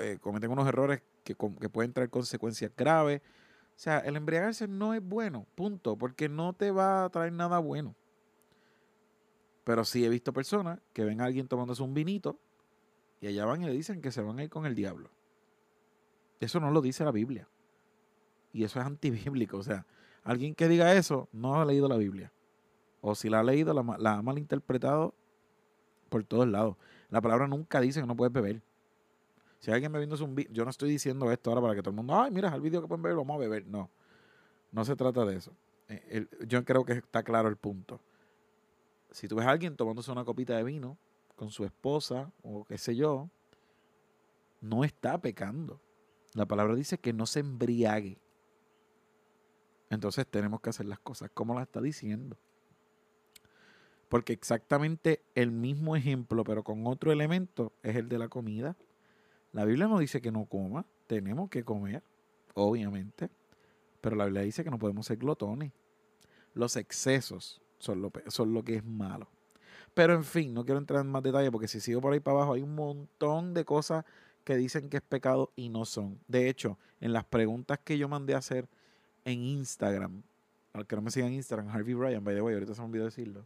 eh, 0.00 0.18
cometen 0.20 0.50
unos 0.50 0.66
errores 0.66 1.02
que, 1.22 1.36
que 1.60 1.68
pueden 1.68 1.92
traer 1.92 2.10
consecuencias 2.10 2.72
graves. 2.76 3.20
O 3.76 3.78
sea, 3.78 3.98
el 4.00 4.16
embriagarse 4.16 4.66
no 4.66 4.94
es 4.94 5.02
bueno, 5.02 5.46
punto, 5.54 5.96
porque 5.96 6.28
no 6.28 6.52
te 6.54 6.70
va 6.70 7.04
a 7.04 7.10
traer 7.10 7.32
nada 7.32 7.58
bueno. 7.58 7.94
Pero 9.62 9.84
sí 9.84 10.04
he 10.04 10.08
visto 10.08 10.32
personas 10.32 10.80
que 10.92 11.04
ven 11.04 11.20
a 11.20 11.24
alguien 11.24 11.48
tomándose 11.48 11.82
un 11.82 11.94
vinito 11.94 12.38
y 13.20 13.26
allá 13.26 13.46
van 13.46 13.62
y 13.62 13.66
le 13.66 13.72
dicen 13.72 14.02
que 14.02 14.12
se 14.12 14.20
van 14.20 14.38
a 14.38 14.44
ir 14.44 14.50
con 14.50 14.66
el 14.66 14.74
diablo. 14.74 15.10
Eso 16.40 16.60
no 16.60 16.70
lo 16.70 16.82
dice 16.82 17.04
la 17.04 17.10
Biblia. 17.10 17.48
Y 18.52 18.64
eso 18.64 18.78
es 18.78 18.86
antibíblico. 18.86 19.56
O 19.56 19.62
sea, 19.62 19.86
alguien 20.22 20.54
que 20.54 20.68
diga 20.68 20.94
eso 20.94 21.28
no 21.32 21.60
ha 21.60 21.64
leído 21.64 21.88
la 21.88 21.96
Biblia. 21.96 22.32
O 23.06 23.14
si 23.14 23.28
la 23.28 23.40
ha 23.40 23.42
leído, 23.42 23.74
la, 23.74 23.96
la 23.98 24.14
ha 24.14 24.22
malinterpretado 24.22 25.14
por 26.08 26.24
todos 26.24 26.48
lados. 26.48 26.76
La 27.10 27.20
palabra 27.20 27.46
nunca 27.46 27.80
dice 27.80 28.00
que 28.00 28.06
no 28.06 28.16
puedes 28.16 28.32
beber. 28.32 28.62
Si 29.58 29.70
alguien 29.70 29.92
bebiéndose 29.92 30.24
un 30.24 30.34
vino, 30.34 30.50
yo 30.52 30.64
no 30.64 30.70
estoy 30.70 30.90
diciendo 30.90 31.30
esto 31.30 31.50
ahora 31.50 31.62
para 31.62 31.74
que 31.74 31.82
todo 31.82 31.90
el 31.90 31.96
mundo, 31.96 32.18
ay, 32.18 32.30
mira, 32.30 32.54
el 32.54 32.60
vídeo 32.60 32.80
que 32.80 32.88
pueden 32.88 33.02
beber, 33.02 33.18
vamos 33.18 33.36
a 33.36 33.38
beber. 33.38 33.66
No, 33.66 33.90
no 34.72 34.84
se 34.84 34.96
trata 34.96 35.24
de 35.24 35.36
eso. 35.36 35.52
Eh, 35.88 36.26
yo 36.46 36.64
creo 36.64 36.84
que 36.84 36.94
está 36.94 37.22
claro 37.22 37.48
el 37.48 37.56
punto 37.56 38.00
si 39.14 39.28
tú 39.28 39.36
ves 39.36 39.46
a 39.46 39.50
alguien 39.50 39.76
tomándose 39.76 40.10
una 40.10 40.24
copita 40.24 40.56
de 40.56 40.64
vino 40.64 40.98
con 41.36 41.48
su 41.50 41.64
esposa 41.64 42.32
o 42.42 42.64
qué 42.64 42.78
sé 42.78 42.96
yo, 42.96 43.30
no 44.60 44.82
está 44.82 45.18
pecando. 45.18 45.80
La 46.32 46.46
palabra 46.46 46.74
dice 46.74 46.98
que 46.98 47.12
no 47.12 47.24
se 47.24 47.38
embriague. 47.38 48.18
Entonces 49.88 50.26
tenemos 50.26 50.60
que 50.60 50.70
hacer 50.70 50.86
las 50.86 50.98
cosas 50.98 51.30
como 51.32 51.54
las 51.54 51.62
está 51.62 51.80
diciendo. 51.80 52.36
Porque 54.14 54.32
exactamente 54.32 55.24
el 55.34 55.50
mismo 55.50 55.96
ejemplo, 55.96 56.44
pero 56.44 56.62
con 56.62 56.86
otro 56.86 57.10
elemento, 57.10 57.72
es 57.82 57.96
el 57.96 58.08
de 58.08 58.18
la 58.18 58.28
comida. 58.28 58.76
La 59.50 59.64
Biblia 59.64 59.88
no 59.88 59.98
dice 59.98 60.22
que 60.22 60.30
no 60.30 60.44
coma, 60.44 60.86
tenemos 61.08 61.50
que 61.50 61.64
comer, 61.64 62.00
obviamente. 62.54 63.28
Pero 64.00 64.14
la 64.14 64.26
Biblia 64.26 64.42
dice 64.42 64.62
que 64.62 64.70
no 64.70 64.78
podemos 64.78 65.06
ser 65.06 65.16
glotones. 65.16 65.72
Los 66.52 66.76
excesos 66.76 67.60
son 67.78 68.02
lo, 68.02 68.12
son 68.28 68.54
lo 68.54 68.62
que 68.62 68.76
es 68.76 68.84
malo. 68.84 69.26
Pero 69.94 70.14
en 70.14 70.22
fin, 70.22 70.54
no 70.54 70.64
quiero 70.64 70.78
entrar 70.78 71.04
en 71.04 71.10
más 71.10 71.24
detalle 71.24 71.50
porque 71.50 71.66
si 71.66 71.80
sigo 71.80 72.00
por 72.00 72.12
ahí 72.12 72.20
para 72.20 72.36
abajo 72.36 72.52
hay 72.52 72.62
un 72.62 72.76
montón 72.76 73.52
de 73.52 73.64
cosas 73.64 74.04
que 74.44 74.54
dicen 74.54 74.90
que 74.90 74.98
es 74.98 75.02
pecado 75.02 75.50
y 75.56 75.70
no 75.70 75.84
son. 75.84 76.20
De 76.28 76.48
hecho, 76.48 76.78
en 77.00 77.12
las 77.12 77.24
preguntas 77.24 77.80
que 77.82 77.98
yo 77.98 78.08
mandé 78.08 78.34
a 78.34 78.38
hacer 78.38 78.68
en 79.24 79.42
Instagram, 79.42 80.22
al 80.72 80.86
que 80.86 80.94
no 80.94 81.02
me 81.02 81.10
sigan 81.10 81.30
en 81.30 81.34
Instagram, 81.34 81.68
Harvey 81.68 81.94
Bryan, 81.94 82.22
by 82.22 82.36
the 82.36 82.42
way, 82.42 82.54
ahorita 82.54 82.76
se 82.76 82.80
me 82.80 82.86
olvidó 82.86 83.06
decirlo. 83.06 83.44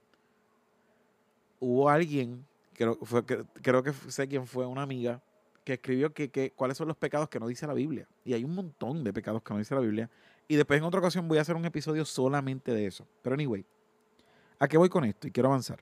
Hubo 1.61 1.89
alguien, 1.89 2.47
creo, 2.75 2.97
fue, 3.03 3.25
que, 3.25 3.45
creo 3.63 3.83
que 3.83 3.93
sé 3.93 4.29
quién 4.29 4.47
fue, 4.47 4.67
una 4.67 4.83
amiga, 4.83 5.23
que 5.65 5.75
escribió 5.75 6.13
que, 6.13 6.31
que, 6.31 6.53
cuáles 6.53 6.77
son 6.77 6.89
los 6.89 6.97
pecados 6.97 7.29
que 7.29 7.41
no 7.41 7.47
dice 7.47 7.67
la 7.67 7.75
Biblia. 7.75 8.09
Y 8.25 8.33
hay 8.33 8.45
un 8.45 8.55
montón 8.55 9.05
de 9.05 9.13
pecados 9.13 9.43
que 9.43 9.53
no 9.53 9.59
dice 9.59 9.75
la 9.75 9.81
Biblia. 9.81 10.09
Y 10.47 10.57
después 10.57 10.79
en 10.79 10.85
otra 10.85 11.01
ocasión 11.01 11.29
voy 11.29 11.39
a 11.39 11.43
hacer 11.43 11.57
un 11.57 11.65
episodio 11.65 12.05
solamente 12.05 12.73
de 12.73 12.87
eso. 12.87 13.07
Pero 13.23 13.35
anyway, 13.35 13.67
¿A 14.59 14.67
qué 14.67 14.77
voy 14.77 14.89
con 14.89 15.05
esto? 15.05 15.29
Y 15.29 15.31
quiero 15.31 15.49
avanzar. 15.49 15.81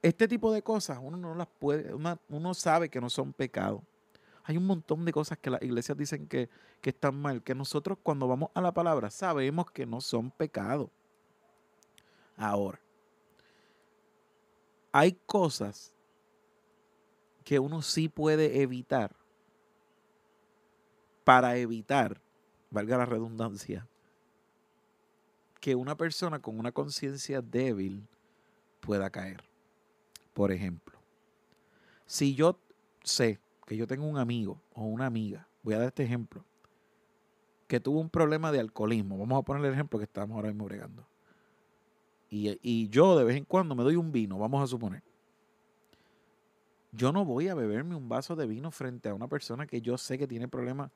Este 0.00 0.26
tipo 0.26 0.52
de 0.52 0.62
cosas 0.62 0.98
uno 1.00 1.16
no 1.16 1.34
las 1.34 1.46
puede, 1.46 1.94
uno, 1.94 2.54
sabe 2.54 2.88
que 2.88 3.00
no 3.00 3.08
son 3.08 3.32
pecados. 3.32 3.82
Hay 4.44 4.56
un 4.56 4.66
montón 4.66 5.04
de 5.04 5.12
cosas 5.12 5.38
que 5.38 5.50
las 5.50 5.62
iglesias 5.62 5.96
dicen 5.96 6.26
que, 6.26 6.48
que 6.80 6.90
están 6.90 7.14
mal, 7.14 7.42
que 7.42 7.54
nosotros 7.54 7.98
cuando 8.02 8.26
vamos 8.26 8.50
a 8.54 8.60
la 8.60 8.72
palabra 8.72 9.10
sabemos 9.10 9.70
que 9.70 9.86
no 9.86 10.00
son 10.00 10.30
pecados. 10.32 10.90
Ahora, 12.36 12.80
hay 14.92 15.12
cosas 15.26 15.94
que 17.44 17.58
uno 17.58 17.82
sí 17.82 18.08
puede 18.08 18.62
evitar 18.62 19.16
para 21.24 21.56
evitar, 21.56 22.20
valga 22.70 22.98
la 22.98 23.06
redundancia, 23.06 23.88
que 25.60 25.74
una 25.74 25.96
persona 25.96 26.40
con 26.40 26.58
una 26.58 26.72
conciencia 26.72 27.40
débil 27.40 28.06
pueda 28.80 29.10
caer. 29.10 29.42
Por 30.34 30.50
ejemplo, 30.50 30.98
si 32.06 32.34
yo 32.34 32.58
sé 33.02 33.38
que 33.66 33.76
yo 33.76 33.86
tengo 33.86 34.06
un 34.06 34.18
amigo 34.18 34.60
o 34.74 34.84
una 34.84 35.06
amiga, 35.06 35.48
voy 35.62 35.74
a 35.74 35.78
dar 35.78 35.88
este 35.88 36.02
ejemplo, 36.02 36.44
que 37.68 37.80
tuvo 37.80 38.00
un 38.00 38.10
problema 38.10 38.52
de 38.52 38.60
alcoholismo, 38.60 39.16
vamos 39.16 39.38
a 39.38 39.42
poner 39.44 39.64
el 39.64 39.72
ejemplo 39.72 39.98
que 39.98 40.04
estamos 40.04 40.34
ahora 40.34 40.48
mismo 40.48 40.64
bregando, 40.64 41.06
y, 42.34 42.88
yo 42.88 43.14
de 43.18 43.24
vez 43.24 43.36
en 43.36 43.44
cuando 43.44 43.74
me 43.74 43.82
doy 43.82 43.96
un 43.96 44.10
vino, 44.10 44.38
vamos 44.38 44.62
a 44.62 44.66
suponer, 44.66 45.02
yo 46.90 47.12
no 47.12 47.26
voy 47.26 47.48
a 47.48 47.54
beberme 47.54 47.94
un 47.94 48.08
vaso 48.08 48.34
de 48.36 48.46
vino 48.46 48.70
frente 48.70 49.10
a 49.10 49.14
una 49.14 49.28
persona 49.28 49.66
que 49.66 49.82
yo 49.82 49.98
sé 49.98 50.16
que 50.16 50.26
tiene 50.26 50.48
problemas 50.48 50.90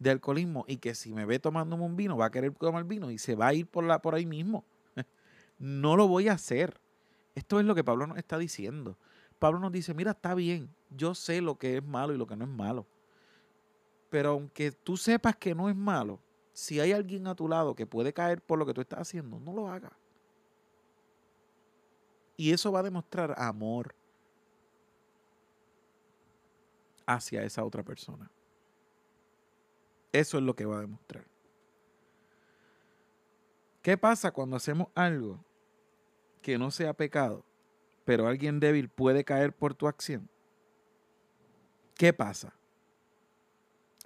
de 0.00 0.10
alcoholismo 0.10 0.64
y 0.66 0.78
que 0.78 0.96
si 0.96 1.12
me 1.12 1.24
ve 1.24 1.38
tomándome 1.38 1.84
un 1.84 1.94
vino 1.94 2.16
va 2.16 2.26
a 2.26 2.30
querer 2.30 2.52
tomar 2.54 2.84
vino 2.84 3.12
y 3.12 3.18
se 3.18 3.36
va 3.36 3.48
a 3.48 3.54
ir 3.54 3.66
por, 3.66 3.84
la, 3.84 4.02
por 4.02 4.16
ahí 4.16 4.26
mismo. 4.26 4.64
no 5.58 5.96
lo 5.96 6.08
voy 6.08 6.28
a 6.28 6.32
hacer. 6.32 6.80
Esto 7.36 7.60
es 7.60 7.66
lo 7.66 7.76
que 7.76 7.84
Pablo 7.84 8.08
nos 8.08 8.18
está 8.18 8.36
diciendo. 8.36 8.96
Pablo 9.38 9.60
nos 9.60 9.70
dice, 9.70 9.94
mira, 9.94 10.12
está 10.12 10.34
bien, 10.34 10.68
yo 10.90 11.14
sé 11.14 11.40
lo 11.40 11.58
que 11.58 11.76
es 11.76 11.84
malo 11.84 12.12
y 12.12 12.18
lo 12.18 12.26
que 12.26 12.36
no 12.36 12.44
es 12.44 12.50
malo. 12.50 12.86
Pero 14.10 14.30
aunque 14.30 14.72
tú 14.72 14.96
sepas 14.96 15.36
que 15.36 15.54
no 15.54 15.68
es 15.68 15.76
malo, 15.76 16.20
si 16.52 16.80
hay 16.80 16.92
alguien 16.92 17.28
a 17.28 17.36
tu 17.36 17.46
lado 17.46 17.74
que 17.74 17.86
puede 17.86 18.12
caer 18.12 18.42
por 18.42 18.58
lo 18.58 18.66
que 18.66 18.74
tú 18.74 18.80
estás 18.80 19.00
haciendo, 19.00 19.38
no 19.38 19.52
lo 19.52 19.68
haga. 19.68 19.92
Y 22.40 22.52
eso 22.54 22.72
va 22.72 22.80
a 22.80 22.82
demostrar 22.82 23.34
amor 23.36 23.94
hacia 27.04 27.42
esa 27.42 27.62
otra 27.62 27.82
persona. 27.82 28.30
Eso 30.10 30.38
es 30.38 30.44
lo 30.44 30.56
que 30.56 30.64
va 30.64 30.78
a 30.78 30.80
demostrar. 30.80 31.26
¿Qué 33.82 33.98
pasa 33.98 34.30
cuando 34.30 34.56
hacemos 34.56 34.88
algo 34.94 35.44
que 36.40 36.56
no 36.56 36.70
sea 36.70 36.94
pecado, 36.94 37.44
pero 38.06 38.26
alguien 38.26 38.58
débil 38.58 38.88
puede 38.88 39.22
caer 39.22 39.54
por 39.54 39.74
tu 39.74 39.86
acción. 39.86 40.26
¿Qué 41.94 42.14
pasa? 42.14 42.54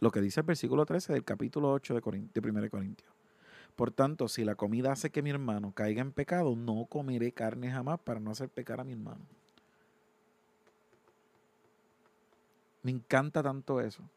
Lo 0.00 0.10
que 0.10 0.20
dice 0.20 0.40
el 0.40 0.46
versículo 0.46 0.84
13 0.84 1.12
del 1.12 1.22
capítulo 1.22 1.70
8 1.70 1.94
de, 1.94 2.00
Corintios, 2.00 2.42
de 2.42 2.50
1 2.50 2.68
Corintios. 2.68 3.14
Por 3.76 3.90
tanto, 3.90 4.28
si 4.28 4.44
la 4.44 4.54
comida 4.54 4.92
hace 4.92 5.10
que 5.10 5.22
mi 5.22 5.30
hermano 5.30 5.72
caiga 5.72 6.00
en 6.00 6.12
pecado, 6.12 6.54
no 6.54 6.86
comeré 6.86 7.32
carne 7.32 7.70
jamás 7.70 7.98
para 8.00 8.20
no 8.20 8.30
hacer 8.30 8.48
pecar 8.48 8.80
a 8.80 8.84
mi 8.84 8.92
hermano. 8.92 9.26
Me 12.82 12.92
encanta 12.92 13.42
tanto 13.42 13.80
eso. 13.80 14.08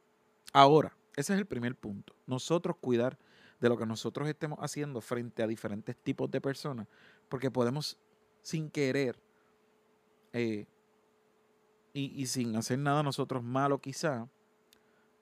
Ahora, 0.54 0.96
ese 1.16 1.34
es 1.34 1.40
el 1.40 1.46
primer 1.46 1.76
punto. 1.76 2.14
Nosotros 2.28 2.76
cuidar 2.80 3.18
de 3.60 3.70
lo 3.70 3.78
que 3.78 3.86
nosotros 3.86 4.28
estemos 4.28 4.60
haciendo 4.62 5.02
frente 5.02 5.42
a 5.42 5.48
diferentes 5.48 5.96
tipos 5.96 6.30
de 6.30 6.42
personas, 6.42 6.88
porque 7.28 7.50
podemos 7.50 7.98
sin 8.44 8.70
querer 8.70 9.20
eh, 10.34 10.68
y, 11.94 12.22
y, 12.22 12.28
sin 12.28 12.56
hacer 12.56 12.78
nada 12.78 13.02
nosotros 13.02 13.44
malo 13.44 13.80
quizá, 13.80 14.28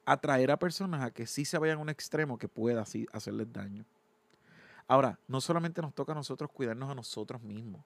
atraer 0.06 0.52
a 0.52 0.60
personas 0.60 1.02
a 1.02 1.12
que 1.12 1.26
sí 1.26 1.46
se 1.46 1.58
vayan 1.58 1.78
a 1.78 1.82
un 1.82 1.90
extremo 1.90 2.38
que 2.38 2.50
pueda 2.50 2.82
así 2.82 3.08
hacerles 3.14 3.54
daño. 3.54 3.86
Ahora, 4.88 5.20
no 5.28 5.42
solamente 5.42 5.82
nos 5.82 5.94
toca 5.94 6.12
a 6.12 6.16
nosotros 6.16 6.52
cuidarnos 6.52 6.90
a 6.90 6.96
nosotros 6.96 7.42
mismos, 7.42 7.84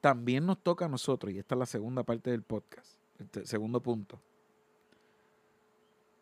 también 0.00 0.44
nos 0.44 0.58
toca 0.62 0.86
a 0.86 0.88
nosotros, 0.88 1.32
y 1.32 1.38
esta 1.38 1.54
es 1.54 1.58
la 1.58 1.66
segunda 1.66 2.02
parte 2.02 2.30
del 2.30 2.42
podcast, 2.42 2.98
el 3.18 3.46
segundo 3.46 3.80
punto. 3.80 4.20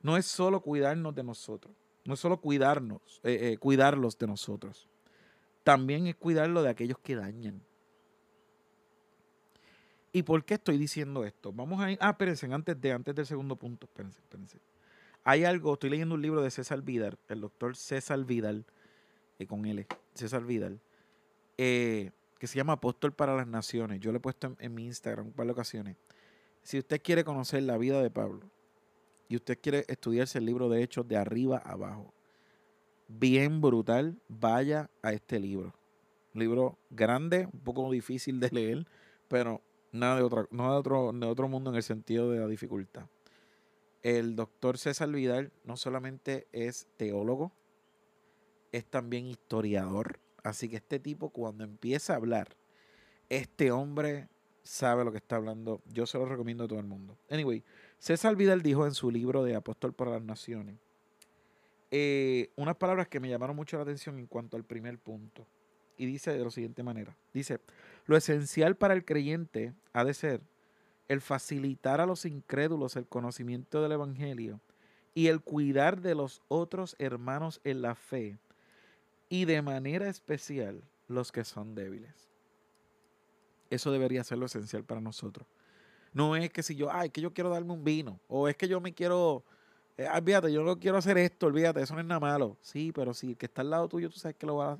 No 0.03 0.17
es 0.17 0.27
solo 0.27 0.61
cuidarnos 0.61 1.15
de 1.15 1.23
nosotros, 1.23 1.75
no 2.05 2.15
es 2.15 2.21
solo 2.21 2.39
cuidarnos, 2.41 3.21
eh, 3.23 3.53
eh, 3.53 3.59
cuidarlos 3.59 4.19
de 4.19 4.27
nosotros, 4.27 4.89
también 5.63 6.07
es 6.07 6.17
cuidarlo 6.17 6.63
de 6.63 6.69
aquellos 6.69 6.99
que 6.99 7.17
dañan. 7.17 7.63
¿Y 10.13 10.23
por 10.23 10.45
qué 10.45 10.55
estoy 10.55 10.79
diciendo 10.79 11.25
esto? 11.25 11.53
Vamos 11.53 11.81
a 11.81 11.91
ir. 11.91 11.99
Ah, 12.01 12.11
espérense, 12.11 12.47
antes, 12.53 12.81
de, 12.81 12.93
antes 12.93 13.15
del 13.17 13.27
segundo 13.27 13.57
punto, 13.57 13.87
espérense, 13.87 14.21
espérense. 14.21 14.61
Hay 15.25 15.45
algo, 15.45 15.73
estoy 15.73 15.91
leyendo 15.91 16.15
un 16.15 16.23
libro 16.23 16.43
de 16.43 16.51
César 16.51 16.83
Vidal, 16.83 17.19
el 17.29 17.41
doctor 17.41 17.75
César 17.75 18.23
Vidal, 18.25 18.65
eh, 19.39 19.47
con 19.47 19.65
L, 19.65 19.87
César 20.15 20.45
Vidal, 20.45 20.81
eh, 21.59 22.11
que 22.39 22.47
se 22.47 22.57
llama 22.57 22.75
Apóstol 22.75 23.13
para 23.13 23.37
las 23.37 23.47
Naciones. 23.47 24.01
Yo 24.01 24.13
lo 24.13 24.19
he 24.19 24.21
puesto 24.21 24.57
en, 24.59 24.75
mi 24.75 24.87
Instagram 24.87 25.27
un 25.27 25.33
par 25.33 25.47
de 25.47 25.53
ocasiones. 25.53 25.97
Si 26.63 26.79
usted 26.79 27.01
quiere 27.03 27.25
conocer 27.25 27.63
la 27.63 27.79
vida 27.79 28.03
de 28.03 28.11
Pablo 28.11 28.51
y 29.29 29.37
usted 29.37 29.59
quiere 29.61 29.85
estudiarse 29.89 30.39
el 30.39 30.47
libro 30.47 30.69
de 30.69 30.83
Hechos 30.83 31.07
de 31.07 31.17
arriba 31.17 31.63
a 31.65 31.73
abajo, 31.73 32.13
bien 33.09 33.61
brutal, 33.61 34.19
vaya 34.29 34.91
a 35.03 35.13
este 35.13 35.39
libro. 35.39 35.75
libro 36.33 36.79
grande, 36.91 37.49
un 37.53 37.61
poco 37.61 37.91
difícil 37.91 38.41
de 38.41 38.51
leer, 38.51 38.87
pero 39.29 39.63
nada 39.93 40.17
de, 40.17 40.47
nada 40.51 40.73
de, 40.73 40.79
otro, 40.79 41.13
de 41.13 41.27
otro 41.27 41.49
mundo 41.49 41.71
en 41.71 41.77
el 41.77 41.83
sentido 41.83 42.31
de 42.31 42.41
la 42.41 42.47
dificultad. 42.47 43.07
El 44.03 44.37
doctor 44.37 44.77
César 44.77 45.11
Vidal 45.11 45.51
no 45.65 45.77
solamente 45.77 46.47
es 46.53 46.87
teólogo, 46.97 47.53
es 48.77 48.85
también 48.85 49.27
historiador. 49.27 50.19
Así 50.43 50.69
que 50.69 50.77
este 50.77 50.99
tipo 50.99 51.31
cuando 51.31 51.65
empieza 51.65 52.13
a 52.13 52.17
hablar, 52.17 52.49
este 53.29 53.71
hombre 53.71 54.29
sabe 54.63 55.05
lo 55.05 55.13
que 55.13 55.19
está 55.19 55.37
hablando. 55.37 55.81
Yo 55.93 56.07
se 56.07 56.19
lo 56.19 56.27
recomiendo 56.27 56.65
a 56.65 56.69
todo 56.69 56.81
el 56.81 56.87
mundo. 56.87 57.17
Anyway, 57.31 57.63
César 57.99 58.35
Vidal 58.35 58.63
dijo 58.63 58.85
en 58.85 58.95
su 58.95 59.11
libro 59.11 59.45
de 59.45 59.55
Apóstol 59.55 59.93
para 59.93 60.11
las 60.11 60.23
Naciones 60.23 60.77
eh, 61.91 62.51
unas 62.57 62.75
palabras 62.77 63.07
que 63.07 63.21
me 63.21 63.29
llamaron 63.29 63.55
mucho 63.55 63.77
la 63.77 63.85
atención 63.85 64.19
en 64.19 64.27
cuanto 64.27 64.57
al 64.57 64.65
primer 64.65 64.99
punto. 64.99 65.47
Y 65.97 66.07
dice 66.07 66.33
de 66.33 66.45
la 66.45 66.51
siguiente 66.51 66.83
manera. 66.83 67.17
Dice, 67.33 67.61
lo 68.07 68.17
esencial 68.17 68.75
para 68.75 68.95
el 68.95 69.05
creyente 69.05 69.73
ha 69.93 70.05
de 70.05 70.15
ser 70.15 70.41
el 71.07 71.21
facilitar 71.21 72.01
a 72.01 72.07
los 72.07 72.25
incrédulos 72.25 72.97
el 72.97 73.07
conocimiento 73.07 73.81
del 73.81 73.93
Evangelio 73.93 74.61
y 75.15 75.29
el 75.29 75.41
cuidar 75.41 76.01
de 76.01 76.17
los 76.17 76.43
otros 76.49 76.97
hermanos 76.99 77.61
en 77.63 77.83
la 77.83 77.95
fe 77.95 78.39
y 79.35 79.47
de 79.47 79.63
manera 79.63 80.09
especial 80.09 80.81
los 81.09 81.33
que 81.33 81.43
son 81.43 81.75
débiles. 81.75 82.31
Eso 83.69 83.91
debería 83.91 84.23
ser 84.23 84.39
lo 84.39 84.47
esencial 84.47 84.85
para 84.85 85.01
nosotros. 85.01 85.45
No 86.13 86.37
es 86.37 86.51
que 86.51 86.63
si 86.63 86.77
yo, 86.77 86.89
ay, 86.93 87.11
que 87.11 87.21
yo 87.21 87.35
quiero 87.35 87.51
darme 87.51 87.73
un 87.73 87.83
vino, 87.83 88.21
o 88.29 88.47
es 88.47 88.57
que 88.57 88.69
yo 88.69 88.81
me 88.81 88.95
quiero, 88.95 89.43
eh, 89.99 90.07
olvídate, 90.09 90.53
yo 90.53 90.63
no 90.63 90.79
quiero 90.79 90.99
hacer 90.99 91.19
esto, 91.19 91.47
olvídate, 91.47 91.83
eso 91.83 91.95
no 91.95 92.01
es 92.01 92.07
nada 92.07 92.21
malo. 92.21 92.57
Sí, 92.61 92.93
pero 92.93 93.13
si 93.13 93.31
el 93.31 93.37
que 93.37 93.47
está 93.47 93.63
al 93.63 93.71
lado 93.71 93.89
tuyo, 93.89 94.09
tú 94.09 94.21
sabes 94.21 94.37
que 94.37 94.47
lo 94.47 94.55
va 94.55 94.75
a, 94.75 94.79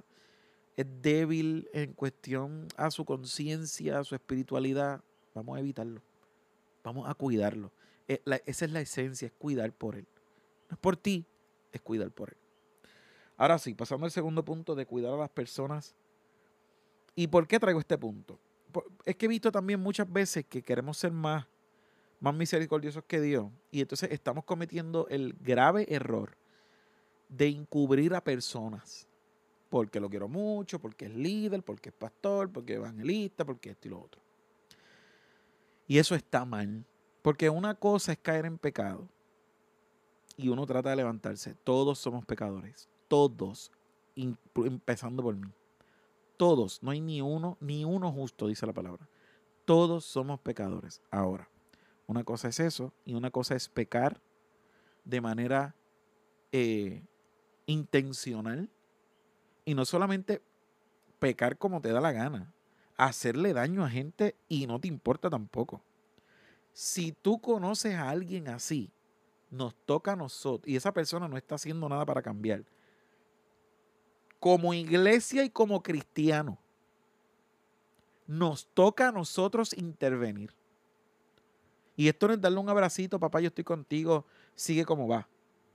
es 0.77 0.87
débil 1.03 1.69
en 1.73 1.93
cuestión 1.93 2.69
a 2.77 2.93
su 2.93 3.05
conciencia, 3.05 3.99
a 3.99 4.05
su 4.05 4.15
espiritualidad, 4.15 5.03
vamos 5.35 5.57
a 5.57 5.61
evitarlo. 5.61 6.01
Vamos 6.85 7.09
a 7.09 7.15
cuidarlo. 7.15 7.73
Eh, 8.07 8.23
esa 8.47 8.67
es 8.67 8.71
la 8.71 8.81
esencia, 8.81 9.27
es 9.27 9.33
cuidar 9.33 9.73
por 9.73 9.97
él. 9.97 10.07
No 10.69 10.75
es 10.75 10.79
por 10.79 10.97
ti, 10.97 11.27
es 11.73 11.81
cuidar 11.81 12.13
por 12.13 12.31
él. 12.31 12.44
Ahora 13.37 13.59
sí, 13.59 13.75
pasando 13.75 14.07
al 14.07 14.13
segundo 14.13 14.45
punto 14.45 14.75
de 14.75 14.87
cuidar 14.87 15.15
a 15.15 15.17
las 15.17 15.31
personas. 15.31 15.95
¿Y 17.17 17.27
por 17.27 17.47
qué 17.47 17.59
traigo 17.59 17.81
este 17.81 17.99
punto? 17.99 18.39
Es 19.05 19.17
que 19.17 19.27
he 19.27 19.29
visto 19.29 19.53
también 19.53 19.81
muchas 19.81 20.11
veces 20.11 20.45
que 20.47 20.63
queremos 20.63 20.99
ser 20.99 21.13
más, 21.13 21.47
más 22.21 22.35
misericordiosos 22.35 23.05
que 23.07 23.21
Dios. 23.21 23.47
Y 23.71 23.81
entonces 23.81 24.11
estamos 24.13 24.45
cometiendo 24.45 25.07
el 25.09 25.35
grave 25.41 25.87
error 25.89 26.37
de 27.29 27.49
encubrir 27.49 28.15
a 28.15 28.23
personas. 28.23 29.07
Porque 29.71 29.99
lo 29.99 30.09
quiero 30.09 30.29
mucho, 30.29 30.79
porque 30.79 31.07
es 31.07 31.15
líder, 31.15 31.63
porque 31.63 31.89
es 31.89 31.95
pastor, 31.95 32.51
porque 32.51 32.75
es 32.75 32.79
evangelista, 32.79 33.45
porque 33.45 33.71
esto 33.71 33.89
y 33.89 33.91
lo 33.91 34.01
otro. 34.01 34.21
Y 35.89 35.99
eso 35.99 36.15
está 36.15 36.45
mal. 36.45 36.85
Porque 37.23 37.51
una 37.51 37.75
cosa 37.75 38.13
es 38.13 38.19
caer 38.19 38.47
en 38.47 38.59
pecado 38.59 39.09
y 40.37 40.49
uno 40.49 40.67
trata 40.67 40.91
de 40.91 40.97
levantarse. 40.97 41.55
Todos 41.65 41.99
somos 41.99 42.25
pecadores. 42.25 42.89
Todos. 43.09 43.71
Empezando 44.15 45.23
por 45.23 45.37
mí. 45.37 45.53
Todos. 46.37 46.83
No 46.83 46.91
hay 46.91 47.01
ni 47.01 47.21
uno, 47.21 47.57
ni 47.61 47.85
uno 47.85 48.13
justo, 48.13 48.47
dice 48.47 48.67
la 48.67 48.73
palabra. 48.73 49.09
Todos 49.65 50.05
somos 50.05 50.41
pecadores. 50.41 51.01
Ahora, 51.11 51.49
una 52.07 52.25
cosa 52.25 52.49
es 52.49 52.61
eso 52.61 52.93
y 53.05 53.15
una 53.15 53.31
cosa 53.31 53.55
es 53.55 53.69
pecar 53.69 54.21
de 55.05 55.21
manera 55.21 55.75
eh, 56.53 57.03
intencional. 57.67 58.71
Y 59.65 59.75
no 59.75 59.85
solamente 59.85 60.43
pecar 61.19 61.57
como 61.57 61.81
te 61.81 61.91
da 61.91 62.01
la 62.01 62.13
gana 62.13 62.55
hacerle 62.97 63.53
daño 63.53 63.85
a 63.85 63.91
gente 63.91 64.37
y 64.49 64.67
no 64.67 64.81
te 64.81 64.89
importa 64.89 65.31
tampoco. 65.31 65.83
Si 66.73 67.13
tú 67.13 67.41
conoces 67.41 67.95
a 67.95 68.11
alguien 68.11 68.49
así, 68.49 68.91
nos 69.51 69.75
toca 69.85 70.13
a 70.13 70.17
nosotros, 70.17 70.69
y 70.69 70.77
esa 70.77 70.93
persona 70.93 71.29
no 71.29 71.37
está 71.37 71.55
haciendo 71.55 71.89
nada 71.89 72.05
para 72.05 72.23
cambiar, 72.23 72.65
como 74.45 74.75
iglesia 74.75 75.43
y 75.43 75.49
como 75.49 75.83
cristiano, 75.83 76.59
nos 78.27 78.67
toca 78.67 79.09
a 79.09 79.11
nosotros 79.11 79.73
intervenir. 79.73 80.53
Y 81.97 82.09
esto 82.09 82.29
no 82.29 82.35
es 82.35 82.41
darle 82.43 82.59
un 82.59 82.69
abracito, 82.69 83.19
papá, 83.19 83.41
yo 83.41 83.47
estoy 83.47 83.65
contigo, 83.65 84.27
sigue 84.55 84.85
como 84.85 85.09
va. 85.09 85.27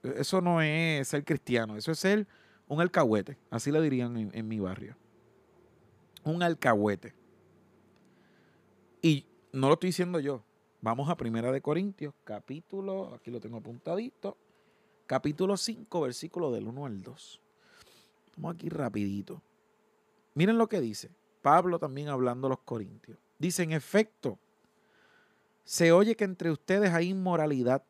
Eso 0.04 0.40
no 0.40 0.62
es 0.62 1.08
ser 1.08 1.26
cristiano, 1.26 1.78
eso 1.78 1.92
es 1.92 1.98
ser 1.98 2.28
un 2.68 2.80
alcahuete, 2.80 3.40
así 3.50 3.72
le 3.72 3.82
dirían 3.82 4.16
en, 4.16 4.30
en 4.36 4.48
mi 4.48 4.60
barrio 4.60 4.96
un 6.24 6.44
alcahuete. 6.44 7.16
Y 9.02 9.26
no 9.52 9.70
lo 9.70 9.74
estoy 9.74 9.88
diciendo 9.88 10.20
yo. 10.20 10.44
Vamos 10.82 11.10
a 11.10 11.18
Primera 11.18 11.52
de 11.52 11.60
Corintios, 11.60 12.14
capítulo, 12.24 13.16
aquí 13.16 13.32
lo 13.32 13.40
tengo 13.40 13.58
apuntadito, 13.58 14.38
capítulo 15.08 15.58
5, 15.58 16.02
versículo 16.02 16.52
del 16.52 16.68
1 16.68 16.86
al 16.86 17.02
2. 17.02 17.42
Vamos 18.40 18.56
aquí 18.56 18.70
rapidito. 18.70 19.42
Miren 20.34 20.58
lo 20.58 20.70
que 20.70 20.80
dice. 20.80 21.12
Pablo 21.42 21.78
también 21.78 22.08
hablando 22.08 22.48
los 22.48 22.60
corintios. 22.60 23.18
Dice, 23.38 23.64
en 23.64 23.74
efecto, 23.74 24.40
se 25.66 25.92
oye 25.92 26.16
que 26.16 26.24
entre 26.24 26.50
ustedes 26.50 26.94
hay 26.94 27.10
inmoralidad 27.10 27.84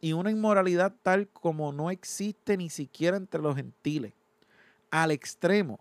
y 0.00 0.12
una 0.12 0.30
inmoralidad 0.30 0.94
tal 1.02 1.28
como 1.28 1.72
no 1.72 1.90
existe 1.90 2.58
ni 2.58 2.68
siquiera 2.68 3.16
entre 3.16 3.40
los 3.40 3.56
gentiles, 3.56 4.12
al 4.90 5.10
extremo 5.10 5.80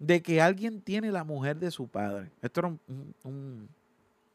de 0.00 0.20
que 0.20 0.40
alguien 0.40 0.82
tiene 0.82 1.12
la 1.12 1.22
mujer 1.22 1.58
de 1.58 1.70
su 1.70 1.86
padre. 1.86 2.32
Esto 2.42 2.60
era 2.60 2.78
una 3.22 3.68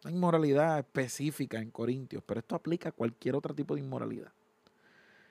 inmoralidad 0.09 0.79
específica 0.79 1.59
en 1.59 1.71
Corintios, 1.71 2.23
pero 2.25 2.39
esto 2.39 2.55
aplica 2.55 2.89
a 2.89 2.93
cualquier 2.93 3.35
otro 3.35 3.53
tipo 3.53 3.75
de 3.75 3.81
inmoralidad. 3.81 4.31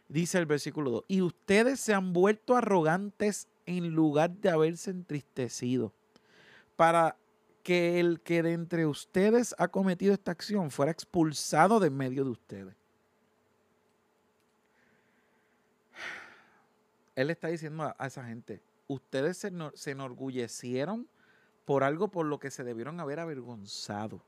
Dice 0.09 0.39
el 0.39 0.47
versículo 0.47 0.91
2, 0.91 1.05
y 1.09 1.23
ustedes 1.23 1.81
se 1.81 1.95
han 1.95 2.13
vuelto 2.13 2.57
arrogantes 2.57 3.49
en 3.67 3.91
lugar 3.91 4.31
de 4.31 4.51
haberse 4.51 4.91
entristecido, 4.91 5.93
para 6.77 7.17
que 7.63 7.99
el 7.99 8.21
que 8.21 8.43
de 8.43 8.53
entre 8.53 8.87
ustedes 8.87 9.55
ha 9.59 9.69
cometido 9.69 10.13
esta 10.13 10.31
acción 10.31 10.71
fuera 10.71 10.93
expulsado 10.93 11.81
de 11.81 11.91
medio 11.91 12.25
de 12.25 12.31
ustedes. 12.31 12.77
Él 17.17 17.31
está 17.31 17.49
diciendo 17.49 17.95
a 17.97 18.07
esa 18.07 18.25
gente, 18.25 18.61
ustedes 18.89 19.39
se, 19.39 19.91
enorgullecieron 19.91 21.09
por 21.65 21.85
algo 21.85 22.09
por 22.09 22.27
lo 22.27 22.39
que 22.39 22.51
se 22.51 22.65
debieron 22.65 23.01
haber 23.01 23.21
avergonzado. 23.21 24.23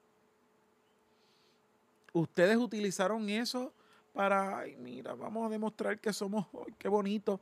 Ustedes 2.12 2.56
utilizaron 2.56 3.28
eso 3.28 3.74
para, 4.16 4.60
ay, 4.60 4.76
mira, 4.76 5.14
vamos 5.14 5.46
a 5.46 5.50
demostrar 5.50 6.00
que 6.00 6.10
somos, 6.10 6.46
ay, 6.54 6.74
qué 6.78 6.88
bonito, 6.88 7.38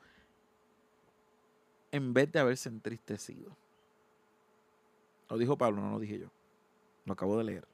en 1.93 2.13
vez 2.13 2.33
de 2.33 2.41
haberse 2.41 2.69
entristecido. 2.69 3.57
Lo 5.31 5.39
dijo 5.39 5.57
Pablo, 5.57 5.81
no 5.81 5.93
lo 5.93 6.01
dije 6.01 6.19
yo. 6.19 6.33
Lo 7.05 7.13
acabo 7.13 7.39
de 7.39 7.45
leer. 7.45 7.69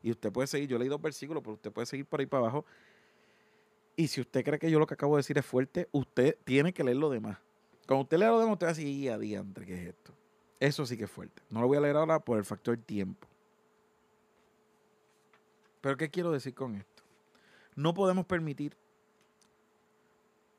Y 0.00 0.12
usted 0.12 0.30
puede 0.30 0.46
seguir, 0.46 0.68
yo 0.68 0.78
leí 0.78 0.88
dos 0.88 1.02
versículos, 1.02 1.42
pero 1.42 1.54
usted 1.54 1.72
puede 1.72 1.86
seguir 1.86 2.06
por 2.06 2.20
ahí 2.20 2.26
para 2.26 2.42
abajo. 2.42 2.64
Y 3.96 4.06
si 4.06 4.20
usted 4.20 4.44
cree 4.44 4.60
que 4.60 4.70
yo 4.70 4.78
lo 4.78 4.86
que 4.86 4.94
acabo 4.94 5.16
de 5.16 5.20
decir 5.20 5.36
es 5.36 5.44
fuerte, 5.44 5.88
usted 5.90 6.38
tiene 6.44 6.72
que 6.72 6.84
leer 6.84 6.98
lo 6.98 7.10
demás. 7.10 7.38
Cuando 7.88 8.04
usted 8.04 8.16
lea 8.16 8.30
lo 8.30 8.38
demás, 8.38 8.52
usted 8.52 8.66
va 8.66 8.70
a 8.70 8.74
decir, 8.74 9.10
adiante, 9.10 9.66
¿qué 9.66 9.74
es 9.74 9.88
esto? 9.88 10.14
Eso 10.60 10.86
sí 10.86 10.96
que 10.96 11.04
es 11.04 11.10
fuerte. 11.10 11.42
No 11.50 11.60
lo 11.62 11.66
voy 11.66 11.78
a 11.78 11.80
leer 11.80 11.96
ahora 11.96 12.20
por 12.20 12.38
el 12.38 12.44
factor 12.44 12.76
tiempo. 12.76 13.26
Pero 15.80 15.96
¿qué 15.96 16.08
quiero 16.08 16.30
decir 16.30 16.54
con 16.54 16.76
esto? 16.76 16.95
No 17.76 17.94
podemos 17.94 18.26
permitir 18.26 18.76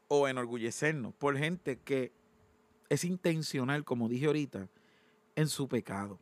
o 0.08 0.28
enorgullecernos 0.28 1.14
por 1.16 1.38
gente 1.38 1.80
que 1.80 2.14
es 2.90 3.04
intencional, 3.04 3.84
como 3.84 4.08
dije 4.08 4.28
ahorita, 4.28 4.70
en 5.36 5.48
su 5.48 5.68
pecado. 5.68 6.20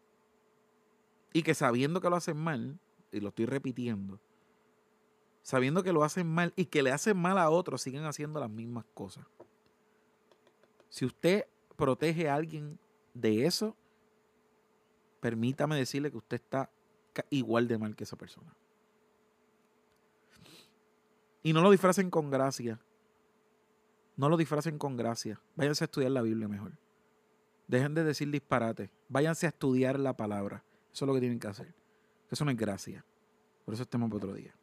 Y 1.33 1.43
que 1.43 1.53
sabiendo 1.53 2.01
que 2.01 2.09
lo 2.09 2.15
hacen 2.15 2.37
mal, 2.37 2.79
y 3.11 3.19
lo 3.19 3.29
estoy 3.29 3.45
repitiendo, 3.45 4.19
sabiendo 5.41 5.83
que 5.83 5.93
lo 5.93 6.03
hacen 6.03 6.27
mal 6.27 6.53
y 6.55 6.65
que 6.65 6.81
le 6.81 6.91
hacen 6.91 7.17
mal 7.17 7.37
a 7.37 7.49
otros, 7.49 7.81
siguen 7.81 8.05
haciendo 8.05 8.39
las 8.39 8.49
mismas 8.49 8.85
cosas. 8.93 9.25
Si 10.89 11.05
usted 11.05 11.45
protege 11.75 12.29
a 12.29 12.35
alguien 12.35 12.79
de 13.13 13.45
eso, 13.45 13.75
permítame 15.19 15.75
decirle 15.75 16.09
que 16.09 16.17
usted 16.17 16.37
está 16.37 16.69
igual 17.29 17.67
de 17.67 17.77
mal 17.77 17.95
que 17.95 18.05
esa 18.05 18.15
persona. 18.15 18.55
Y 21.45 21.53
no 21.53 21.61
lo 21.61 21.69
disfracen 21.69 22.09
con 22.09 22.31
gracia. 22.31 22.79
No 24.17 24.29
lo 24.29 24.35
disfracen 24.35 24.79
con 24.79 24.97
gracia. 24.97 25.39
Váyanse 25.55 25.83
a 25.83 25.85
estudiar 25.85 26.09
la 26.09 26.23
Biblia 26.23 26.47
mejor. 26.47 26.71
Dejen 27.67 27.93
de 27.93 28.03
decir 28.03 28.31
disparate. 28.31 28.89
Váyanse 29.09 29.45
a 29.45 29.49
estudiar 29.49 29.99
la 29.99 30.17
palabra. 30.17 30.63
Eso 30.91 31.05
es 31.05 31.07
lo 31.07 31.13
que 31.13 31.19
tienen 31.19 31.39
que 31.39 31.47
hacer. 31.47 31.75
Eso 32.31 32.45
no 32.45 32.49
es 32.49 32.57
gracia. 32.57 33.05
Por 33.63 33.75
eso 33.75 33.83
estemos 33.83 34.09
para 34.09 34.17
otro 34.17 34.33
día. 34.33 34.55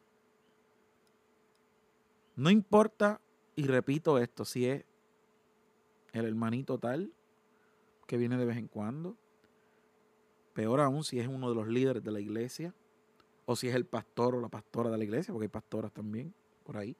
No 2.35 2.49
importa, 2.49 3.21
y 3.55 3.65
repito 3.65 4.19
esto, 4.19 4.43
si 4.43 4.65
es 4.65 4.83
el 6.11 6.25
hermanito 6.25 6.79
tal 6.79 7.13
que 8.07 8.17
viene 8.17 8.35
de 8.35 8.43
vez 8.43 8.57
en 8.57 8.67
cuando, 8.67 9.15
peor 10.53 10.81
aún 10.81 11.05
si 11.05 11.17
es 11.21 11.29
uno 11.29 11.47
de 11.47 11.55
los 11.55 11.69
líderes 11.69 12.03
de 12.03 12.11
la 12.11 12.19
iglesia, 12.19 12.75
o 13.45 13.55
si 13.55 13.69
es 13.69 13.75
el 13.75 13.85
pastor 13.85 14.35
o 14.35 14.41
la 14.41 14.49
pastora 14.49 14.89
de 14.89 14.97
la 14.97 15.05
iglesia, 15.05 15.31
porque 15.31 15.45
hay 15.45 15.49
pastoras 15.49 15.93
también 15.93 16.33
por 16.63 16.77
ahí, 16.77 16.95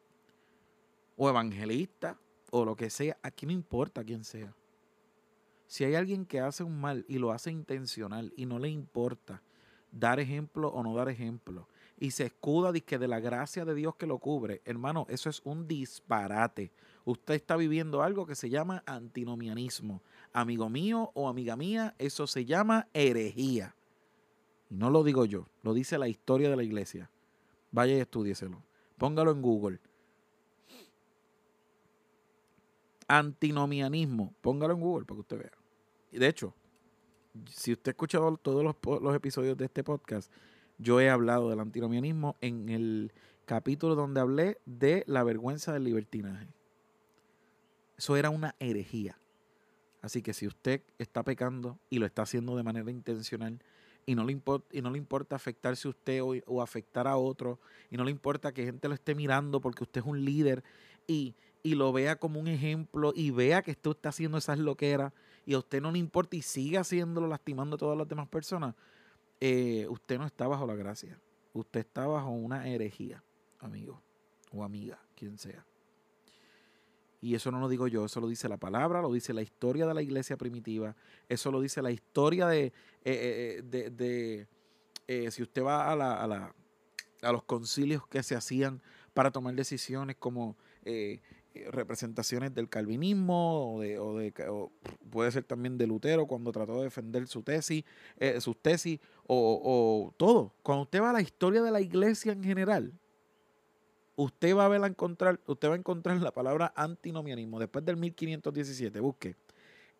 o 1.15 1.29
evangelista, 1.29 2.19
o 2.51 2.65
lo 2.65 2.75
que 2.75 2.89
sea, 2.89 3.17
aquí 3.23 3.45
no 3.45 3.51
importa 3.51 4.03
quién 4.03 4.23
sea. 4.23 4.53
Si 5.67 5.83
hay 5.83 5.95
alguien 5.95 6.25
que 6.25 6.39
hace 6.39 6.63
un 6.63 6.79
mal 6.79 7.05
y 7.07 7.17
lo 7.17 7.31
hace 7.31 7.51
intencional 7.51 8.31
y 8.35 8.45
no 8.45 8.59
le 8.59 8.69
importa 8.69 9.41
dar 9.91 10.19
ejemplo 10.19 10.69
o 10.69 10.83
no 10.83 10.93
dar 10.95 11.09
ejemplo, 11.09 11.67
y 11.99 12.11
se 12.11 12.25
escuda 12.25 12.73
que 12.73 12.97
de 12.97 13.07
la 13.07 13.19
gracia 13.19 13.65
de 13.65 13.75
Dios 13.75 13.95
que 13.95 14.07
lo 14.07 14.17
cubre, 14.17 14.61
hermano, 14.65 15.05
eso 15.09 15.29
es 15.29 15.41
un 15.45 15.67
disparate. 15.67 16.71
Usted 17.05 17.35
está 17.35 17.55
viviendo 17.55 18.01
algo 18.01 18.25
que 18.25 18.35
se 18.35 18.49
llama 18.49 18.83
antinomianismo. 18.85 20.01
Amigo 20.33 20.69
mío 20.69 21.11
o 21.13 21.29
amiga 21.29 21.55
mía, 21.55 21.95
eso 21.97 22.27
se 22.27 22.45
llama 22.45 22.87
herejía. 22.93 23.75
Y 24.69 24.75
no 24.75 24.89
lo 24.89 25.03
digo 25.03 25.25
yo, 25.25 25.47
lo 25.61 25.73
dice 25.73 25.97
la 25.97 26.07
historia 26.07 26.49
de 26.49 26.55
la 26.55 26.63
iglesia. 26.63 27.09
Vaya 27.71 27.95
y 27.95 27.99
estudieselo. 27.99 28.61
Póngalo 28.97 29.31
en 29.31 29.41
Google. 29.41 29.79
Antinomianismo. 33.07 34.33
Póngalo 34.41 34.73
en 34.73 34.79
Google 34.79 35.05
para 35.05 35.15
que 35.17 35.21
usted 35.21 35.37
vea. 35.39 35.51
Y 36.11 36.19
de 36.19 36.27
hecho, 36.27 36.53
si 37.49 37.73
usted 37.73 37.89
ha 37.89 37.93
escuchado 37.93 38.37
todos 38.37 38.63
los, 38.63 39.15
episodios 39.15 39.57
de 39.57 39.65
este 39.65 39.83
podcast, 39.83 40.31
yo 40.77 40.99
he 40.99 41.09
hablado 41.09 41.49
del 41.49 41.59
antinomianismo 41.59 42.35
en 42.41 42.69
el 42.69 43.11
capítulo 43.45 43.95
donde 43.95 44.21
hablé 44.21 44.59
de 44.65 45.03
la 45.07 45.23
vergüenza 45.23 45.73
del 45.73 45.83
libertinaje. 45.83 46.47
Eso 47.97 48.15
era 48.15 48.29
una 48.29 48.55
herejía. 48.59 49.17
Así 50.01 50.21
que 50.21 50.33
si 50.33 50.47
usted 50.47 50.81
está 50.97 51.23
pecando 51.23 51.79
y 51.89 51.99
lo 51.99 52.05
está 52.05 52.23
haciendo 52.23 52.55
de 52.55 52.63
manera 52.63 52.91
intencional 52.91 53.61
y 54.05 54.15
no 54.15 54.23
le, 54.25 54.31
importa, 54.31 54.67
y 54.75 54.81
no 54.81 54.89
le 54.91 54.97
importa 54.97 55.35
afectarse 55.35 55.87
a 55.87 55.91
usted 55.91 56.21
o, 56.45 56.61
afectar 56.61 57.07
a 57.07 57.17
otro 57.17 57.59
y 57.89 57.97
no 57.97 58.03
le 58.03 58.11
importa 58.11 58.53
que 58.53 58.65
gente 58.65 58.87
lo 58.87 58.93
esté 58.93 59.15
mirando 59.15 59.61
porque 59.61 59.83
usted 59.83 60.01
es 60.01 60.07
un 60.07 60.23
líder 60.23 60.63
y, 61.07 61.35
y 61.61 61.75
lo 61.75 61.93
vea 61.93 62.17
como 62.17 62.39
un 62.39 62.47
ejemplo 62.47 63.13
y 63.15 63.31
vea 63.31 63.61
que 63.61 63.71
usted 63.71 63.91
está 63.91 64.09
haciendo 64.09 64.37
esas 64.37 64.59
loqueras 64.59 65.13
y 65.45 65.53
a 65.53 65.59
usted 65.59 65.81
no 65.81 65.91
le 65.91 65.99
importa 65.99 66.35
y 66.35 66.41
sigue 66.41 66.77
haciéndolo, 66.77 67.27
lastimando 67.27 67.75
a 67.75 67.79
todas 67.79 67.97
las 67.97 68.07
demás 68.07 68.27
personas, 68.27 68.75
eh, 69.39 69.87
usted 69.89 70.17
no 70.17 70.25
está 70.25 70.47
bajo 70.47 70.65
la 70.65 70.75
gracia. 70.75 71.19
Usted 71.53 71.81
está 71.81 72.07
bajo 72.07 72.29
una 72.29 72.67
herejía, 72.67 73.23
amigo 73.59 74.01
o 74.51 74.63
amiga, 74.63 74.99
quien 75.15 75.37
sea. 75.37 75.65
Y 77.23 77.35
eso 77.35 77.51
no 77.51 77.61
lo 77.61 77.69
digo 77.69 77.87
yo, 77.87 78.03
eso 78.03 78.19
lo 78.19 78.27
dice 78.27 78.49
la 78.49 78.57
palabra, 78.57 79.01
lo 79.01 79.09
dice 79.09 79.33
la 79.33 79.41
historia 79.41 79.87
de 79.87 79.93
la 79.93 80.01
iglesia 80.01 80.35
primitiva, 80.35 80.93
eso 81.29 81.51
lo 81.51 81.61
dice 81.61 81.81
la 81.81 81.89
historia 81.89 82.47
de, 82.47 82.65
eh, 83.05 83.63
eh, 83.63 84.45
de, 85.07 85.31
si 85.31 85.41
usted 85.41 85.63
va 85.63 85.89
a, 85.89 85.95
la, 85.95 86.21
a, 86.21 86.27
la, 86.27 86.53
a 87.21 87.31
los 87.31 87.43
concilios 87.43 88.05
que 88.07 88.21
se 88.23 88.35
hacían 88.35 88.81
para 89.13 89.31
tomar 89.31 89.55
decisiones 89.55 90.17
como 90.17 90.57
eh, 90.83 91.21
representaciones 91.71 92.53
del 92.53 92.67
calvinismo 92.67 93.75
o, 93.75 93.79
de, 93.79 93.99
o, 93.99 94.17
de, 94.17 94.33
puede 95.09 95.31
ser 95.31 95.43
también 95.43 95.77
de 95.77 95.87
Lutero 95.87 96.25
cuando 96.25 96.51
trató 96.51 96.77
de 96.77 96.83
defender 96.83 97.27
su 97.27 97.41
tesis, 97.43 97.83
eh, 98.17 98.41
sus 98.41 98.61
tesis 98.61 98.99
o, 99.27 100.13
todo. 100.17 100.53
Cuando 100.61 100.83
usted 100.83 101.01
va 101.01 101.11
a 101.11 101.13
la 101.13 101.21
historia 101.21 101.61
de 101.61 101.71
la 101.71 101.79
iglesia 101.79 102.33
en 102.33 102.43
general, 102.43 102.91
usted 104.15 104.55
va 104.55 104.65
a 104.65 104.69
ver 104.69 104.83
a 104.83 104.87
encontrar, 104.87 105.39
usted 105.47 105.69
va 105.69 105.73
a 105.73 105.77
encontrar 105.77 106.21
la 106.21 106.31
palabra 106.31 106.73
antinomianismo 106.75 107.59
después 107.59 107.83
del 107.85 107.97
1517, 107.97 108.99
busque. 108.99 109.35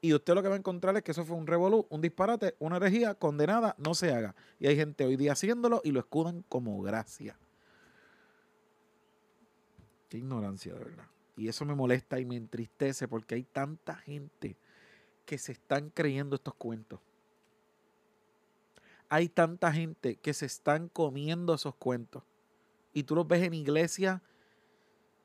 Y 0.02 0.14
usted 0.14 0.34
lo 0.34 0.44
que 0.44 0.50
va 0.50 0.56
a 0.56 0.58
encontrar 0.58 0.98
es 0.98 1.04
que 1.04 1.12
eso 1.12 1.24
fue 1.24 1.38
un 1.38 1.48
revolú, 1.48 1.88
un 1.90 2.02
disparate, 2.02 2.56
una 2.60 2.76
herejía 2.76 3.16
condenada, 3.16 3.74
no 3.78 3.96
se 3.96 4.14
haga. 4.14 4.36
Y 4.60 4.68
hay 4.68 4.76
gente 4.76 5.06
hoy 5.06 5.16
día 5.16 5.32
haciéndolo 5.32 5.82
y 5.84 5.92
lo 5.92 6.02
escudan 6.02 6.44
como 6.50 6.82
gracia. 6.82 7.38
Qué 10.10 10.18
ignorancia, 10.18 10.74
de 10.74 10.80
verdad. 10.80 11.06
Y 11.38 11.48
eso 11.48 11.64
me 11.66 11.74
molesta 11.74 12.20
y 12.20 12.26
me 12.26 12.36
entristece 12.36 13.08
porque 13.08 13.36
hay 13.36 13.44
tanta 13.44 13.96
gente 13.96 14.58
que 15.26 15.38
se 15.38 15.54
están 15.54 15.90
creyendo 15.90 16.36
estos 16.36 16.54
cuentos. 16.56 17.00
Hay 19.08 19.30
tanta 19.30 19.72
gente 19.72 20.18
que 20.18 20.34
se 20.34 20.46
están 20.46 20.90
comiendo 20.90 21.54
esos 21.54 21.76
cuentos. 21.76 22.24
Y 22.94 23.04
tú 23.04 23.16
los 23.16 23.28
ves 23.28 23.44
en 23.44 23.54
iglesia 23.54 24.22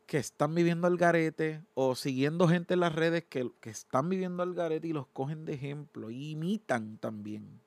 que 0.06 0.16
están 0.16 0.54
viviendo 0.54 0.86
al 0.86 0.96
garete 0.96 1.62
o 1.74 1.94
siguiendo 1.94 2.48
gente 2.48 2.74
en 2.74 2.80
las 2.80 2.94
redes 2.94 3.24
que, 3.24 3.50
que 3.60 3.68
están 3.68 4.08
viviendo 4.08 4.42
al 4.42 4.54
garete 4.54 4.88
y 4.88 4.92
los 4.92 5.06
cogen 5.08 5.44
de 5.44 5.54
ejemplo 5.54 6.10
y 6.10 6.30
imitan 6.30 6.96
también. 6.96 7.60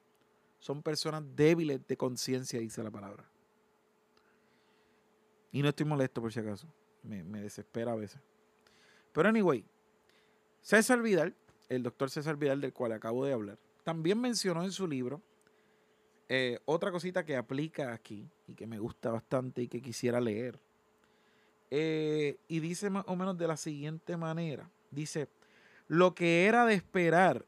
Son 0.59 0.81
personas 0.81 1.23
débiles 1.35 1.85
de 1.87 1.97
conciencia, 1.97 2.59
dice 2.59 2.83
la 2.83 2.91
palabra. 2.91 3.29
Y 5.51 5.61
no 5.61 5.69
estoy 5.69 5.85
molesto 5.85 6.21
por 6.21 6.33
si 6.33 6.39
acaso. 6.39 6.67
Me, 7.03 7.23
me 7.23 7.41
desespera 7.41 7.91
a 7.91 7.95
veces. 7.95 8.21
Pero 9.11 9.29
anyway, 9.29 9.63
César 10.61 11.01
Vidal, 11.01 11.35
el 11.69 11.83
doctor 11.83 12.09
César 12.09 12.37
Vidal 12.37 12.61
del 12.61 12.73
cual 12.73 12.91
acabo 12.91 13.25
de 13.25 13.33
hablar, 13.33 13.59
también 13.83 14.19
mencionó 14.19 14.63
en 14.63 14.71
su 14.71 14.87
libro 14.87 15.21
eh, 16.33 16.59
otra 16.65 16.91
cosita 16.91 17.25
que 17.25 17.35
aplica 17.35 17.91
aquí 17.91 18.29
y 18.47 18.53
que 18.53 18.65
me 18.65 18.79
gusta 18.79 19.11
bastante 19.11 19.63
y 19.63 19.67
que 19.67 19.81
quisiera 19.81 20.21
leer. 20.21 20.59
Eh, 21.69 22.37
y 22.47 22.59
dice 22.59 22.89
más 22.89 23.03
o 23.07 23.15
menos 23.15 23.37
de 23.37 23.47
la 23.47 23.57
siguiente 23.57 24.15
manera. 24.15 24.69
Dice, 24.91 25.27
lo 25.87 26.15
que 26.15 26.45
era 26.45 26.65
de 26.65 26.73
esperar 26.73 27.45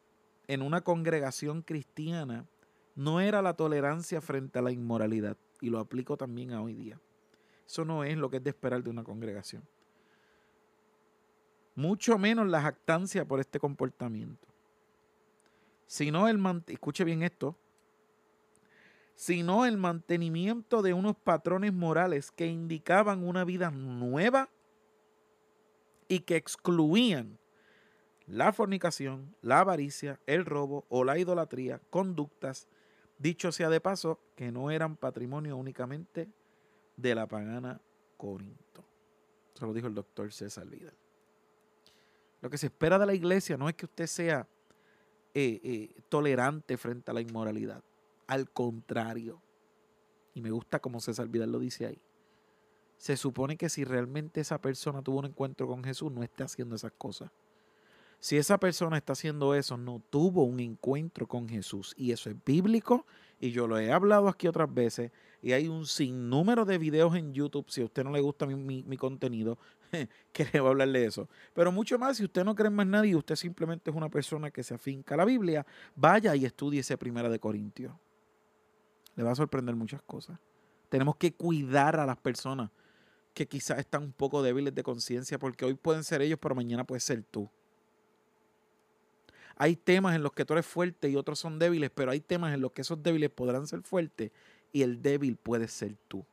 en 0.48 0.62
una 0.62 0.82
congregación 0.82 1.62
cristiana 1.62 2.46
no 2.96 3.22
era 3.22 3.41
la 3.41 3.54
tolerancia 3.54 4.19
frente 4.19 4.60
a 4.60 4.62
la 4.62 4.72
inmoralidad. 4.72 5.38
Y 5.62 5.69
lo 5.69 5.80
aplico 5.80 6.17
también 6.17 6.52
a 6.52 6.62
hoy 6.62 6.74
día. 6.74 7.00
Eso 7.65 7.86
no 7.86 8.04
es 8.04 8.17
lo 8.17 8.30
que 8.30 8.38
es 8.38 8.43
de 8.43 8.50
esperar 8.50 8.84
de 8.84 8.89
una 8.89 9.04
congregación 9.04 9.63
mucho 11.76 12.17
menos 12.17 12.48
la 12.48 12.62
jactancia 12.62 13.26
por 13.26 13.39
este 13.39 13.60
comportamiento. 13.60 14.48
Sino 15.88 16.28
el 16.28 16.41
escuche 16.67 17.04
bien 17.04 17.24
esto, 17.24 17.56
sino 19.15 19.65
el 19.65 19.78
mantenimiento 19.78 20.82
de 20.82 20.93
unos 20.93 21.15
patrones 21.15 21.73
morales 21.73 22.32
que 22.32 22.47
indicaban 22.47 23.23
una 23.23 23.43
vida 23.43 23.71
nueva 23.71 24.49
y 26.08 26.21
que 26.21 26.36
excluían 26.36 27.38
la 28.26 28.54
fornicación, 28.54 29.36
la 29.41 29.60
avaricia, 29.60 30.19
el 30.26 30.45
robo 30.45 30.86
o 30.89 31.04
la 31.04 31.17
idolatría, 31.17 31.82
conductas 31.89 32.67
Dicho 33.23 33.54
sea 33.54 33.69
de 33.69 33.80
paso, 33.80 34.19
que 34.36 34.52
no 34.52 34.69
eran 34.69 34.97
patrimonio 34.97 35.56
únicamente 35.56 36.28
de 36.97 37.15
la 37.15 37.26
pagana 37.26 37.80
Corinto. 38.17 38.84
Eso 39.56 39.65
lo 39.65 39.73
dijo 39.73 39.88
el 39.88 39.95
doctor 39.95 40.32
César 40.34 40.67
Vidal. 40.67 40.93
Lo 42.41 42.49
que 42.49 42.58
se 42.58 42.65
espera 42.65 42.99
de 42.99 43.06
la 43.06 43.13
iglesia 43.13 43.56
no 43.56 43.69
es 43.69 43.76
que 43.76 43.86
usted 43.86 44.08
sea 44.08 44.45
eh, 45.34 45.62
eh, 45.63 46.02
tolerante 46.10 46.76
frente 46.76 47.12
a 47.12 47.13
la 47.13 47.21
inmoralidad. 47.21 47.82
Al 48.27 48.49
contrario. 48.49 49.41
Y 50.33 50.41
me 50.41 50.51
gusta 50.51 50.79
como 50.79 50.99
César 50.99 51.27
Vidal 51.27 51.51
lo 51.51 51.59
dice 51.59 51.86
ahí. 51.86 52.01
Se 52.97 53.17
supone 53.17 53.57
que 53.57 53.69
si 53.69 53.83
realmente 53.83 54.41
esa 54.41 54.62
persona 54.62 55.01
tuvo 55.01 55.19
un 55.19 55.25
encuentro 55.25 55.67
con 55.67 55.83
Jesús, 55.83 56.12
no 56.12 56.23
está 56.23 56.45
haciendo 56.45 56.75
esas 56.75 56.93
cosas. 56.93 57.31
Si 58.23 58.38
esa 58.38 58.57
persona 58.57 58.95
está 58.95 59.12
haciendo 59.12 59.53
eso, 59.53 59.75
no 59.75 60.01
tuvo 60.09 60.45
un 60.45 60.62
encuentro 60.62 61.27
con 61.27 61.49
Jesús. 61.49 61.93
Y 61.97 62.13
eso 62.13 62.29
es 62.29 62.38
bíblico. 62.45 63.05
Y 63.41 63.51
yo 63.51 63.67
lo 63.67 63.77
he 63.77 63.91
hablado 63.91 64.29
aquí 64.29 64.47
otras 64.47 64.73
veces. 64.73 65.12
Y 65.41 65.51
hay 65.51 65.67
un 65.67 65.86
sinnúmero 65.86 66.63
de 66.63 66.77
videos 66.77 67.13
en 67.17 67.33
YouTube. 67.33 67.69
Si 67.69 67.81
a 67.81 67.83
usted 67.83 68.05
no 68.05 68.12
le 68.12 68.21
gusta 68.21 68.45
mi, 68.45 68.95
contenido, 68.95 69.57
que 70.31 70.47
le 70.53 70.62
voy 70.62 70.67
a 70.67 70.71
hablar 70.71 70.88
de 70.88 71.03
eso. 71.03 71.27
Pero 71.53 71.73
mucho 71.73 71.99
más, 71.99 72.15
si 72.15 72.23
usted 72.23 72.45
no 72.45 72.55
cree 72.55 72.69
en 72.69 72.75
más 72.75 72.88
nadie 72.88 73.13
usted 73.13 73.36
simplemente 73.36 73.91
es 73.91 73.97
una 73.97 74.07
persona 74.07 74.49
que 74.49 74.63
se 74.63 74.73
afinca 74.73 75.15
a 75.15 75.17
la 75.17 75.25
Biblia, 75.25 75.65
vaya 75.93 76.33
y 76.33 76.45
estudie 76.45 76.79
ese 76.79 76.97
primera 76.97 77.27
de 77.27 77.39
Corintios. 77.39 77.91
Le 79.15 79.23
va 79.23 79.32
a 79.32 79.36
sorprender 79.36 79.76
muchas 79.76 80.02
cosas. 80.02 80.39
Tenemos 80.89 81.15
que 81.15 81.34
cuidar 81.34 81.99
a 81.99 82.06
las 82.06 82.17
personas 82.17 82.69
que 83.34 83.47
quizás 83.47 83.80
están 83.80 84.04
un 84.04 84.12
poco 84.12 84.43
débiles 84.43 84.76
de 84.76 84.84
conciencia, 84.84 85.39
porque 85.39 85.65
hoy 85.65 85.73
pueden 85.73 86.04
ser 86.04 86.21
ellos, 86.21 86.39
pero 86.39 86.56
mañana 86.56 86.84
puede 86.84 86.99
ser 86.99 87.23
tú. 87.23 87.49
Hay 89.56 89.76
temas 89.76 90.15
en 90.15 90.23
los 90.23 90.34
que 90.34 90.45
tú 90.45 90.54
eres 90.54 90.65
fuerte 90.65 91.10
y 91.10 91.15
otros 91.15 91.39
son 91.39 91.60
débiles, 91.60 91.91
pero 91.91 92.12
hay 92.12 92.21
temas 92.21 92.54
en 92.54 92.62
los 92.62 92.71
que 92.71 92.82
esos 92.82 93.02
débiles 93.02 93.30
podrán 93.30 93.67
ser 93.67 93.82
fuertes 93.82 94.32
y 94.71 94.82
el 94.82 95.02
débil 95.02 95.38
puede 95.38 95.67
ser 95.67 95.95
tú. 96.08 96.26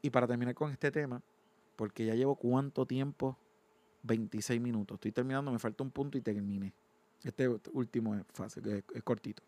Y 0.00 0.10
para 0.10 0.26
terminar 0.26 0.54
con 0.54 0.70
este 0.70 0.90
tema, 0.90 1.22
porque 1.76 2.06
ya 2.06 2.14
llevo 2.14 2.34
cuánto 2.34 2.86
tiempo, 2.86 3.36
26 4.02 4.60
minutos. 4.60 4.96
Estoy 4.96 5.12
terminando, 5.12 5.52
me 5.52 5.58
falta 5.58 5.82
un 5.82 5.90
punto 5.90 6.16
y 6.16 6.20
terminé. 6.20 6.72
Este 7.24 7.48
último 7.72 8.14
es 8.14 8.22
fácil, 8.32 8.84
es, 8.94 9.02
cortito. 9.02 9.42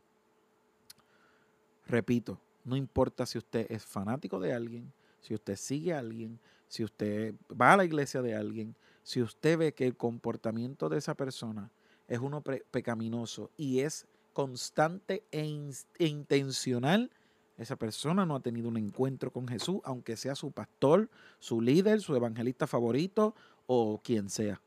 Repito, 1.87 2.41
no 2.65 2.77
importa 2.77 3.27
si 3.27 3.39
usted 3.39 3.67
es 3.71 3.85
fanático 3.85 4.41
de 4.41 4.53
alguien, 4.53 4.93
si 5.21 5.35
usted 5.35 5.57
sigue 5.57 5.95
a 5.95 5.99
alguien, 5.99 6.39
si 6.69 6.85
usted 6.85 7.35
va 7.51 7.73
a 7.73 7.77
la 7.77 7.85
iglesia 7.85 8.23
de 8.23 8.35
alguien, 8.35 8.75
si 9.03 9.23
usted 9.23 9.59
ve 9.59 9.73
que 9.73 9.87
el 9.87 9.97
comportamiento 9.97 10.89
de 10.89 10.99
esa 10.99 11.15
persona 11.15 11.71
es 12.09 12.19
uno 12.19 12.43
pecaminoso 12.43 13.51
y 13.57 13.81
es 13.81 14.07
constante 14.33 15.25
e, 15.31 15.71
e, 15.99 16.07
intencional, 16.07 17.11
esa 17.57 17.77
persona 17.77 18.25
no 18.25 18.37
ha 18.37 18.41
tenido 18.41 18.69
un 18.69 18.79
encuentro 18.79 19.31
con 19.31 19.47
Jesús, 19.47 19.81
aunque 19.85 20.17
sea 20.17 20.35
su 20.35 20.51
pastor, 20.51 21.09
su 21.39 21.61
líder, 21.61 22.01
su 22.01 22.17
evangelista 22.17 22.67
favorito 22.67 23.35
o 23.67 24.01
quien 24.03 24.31
sea. 24.31 24.61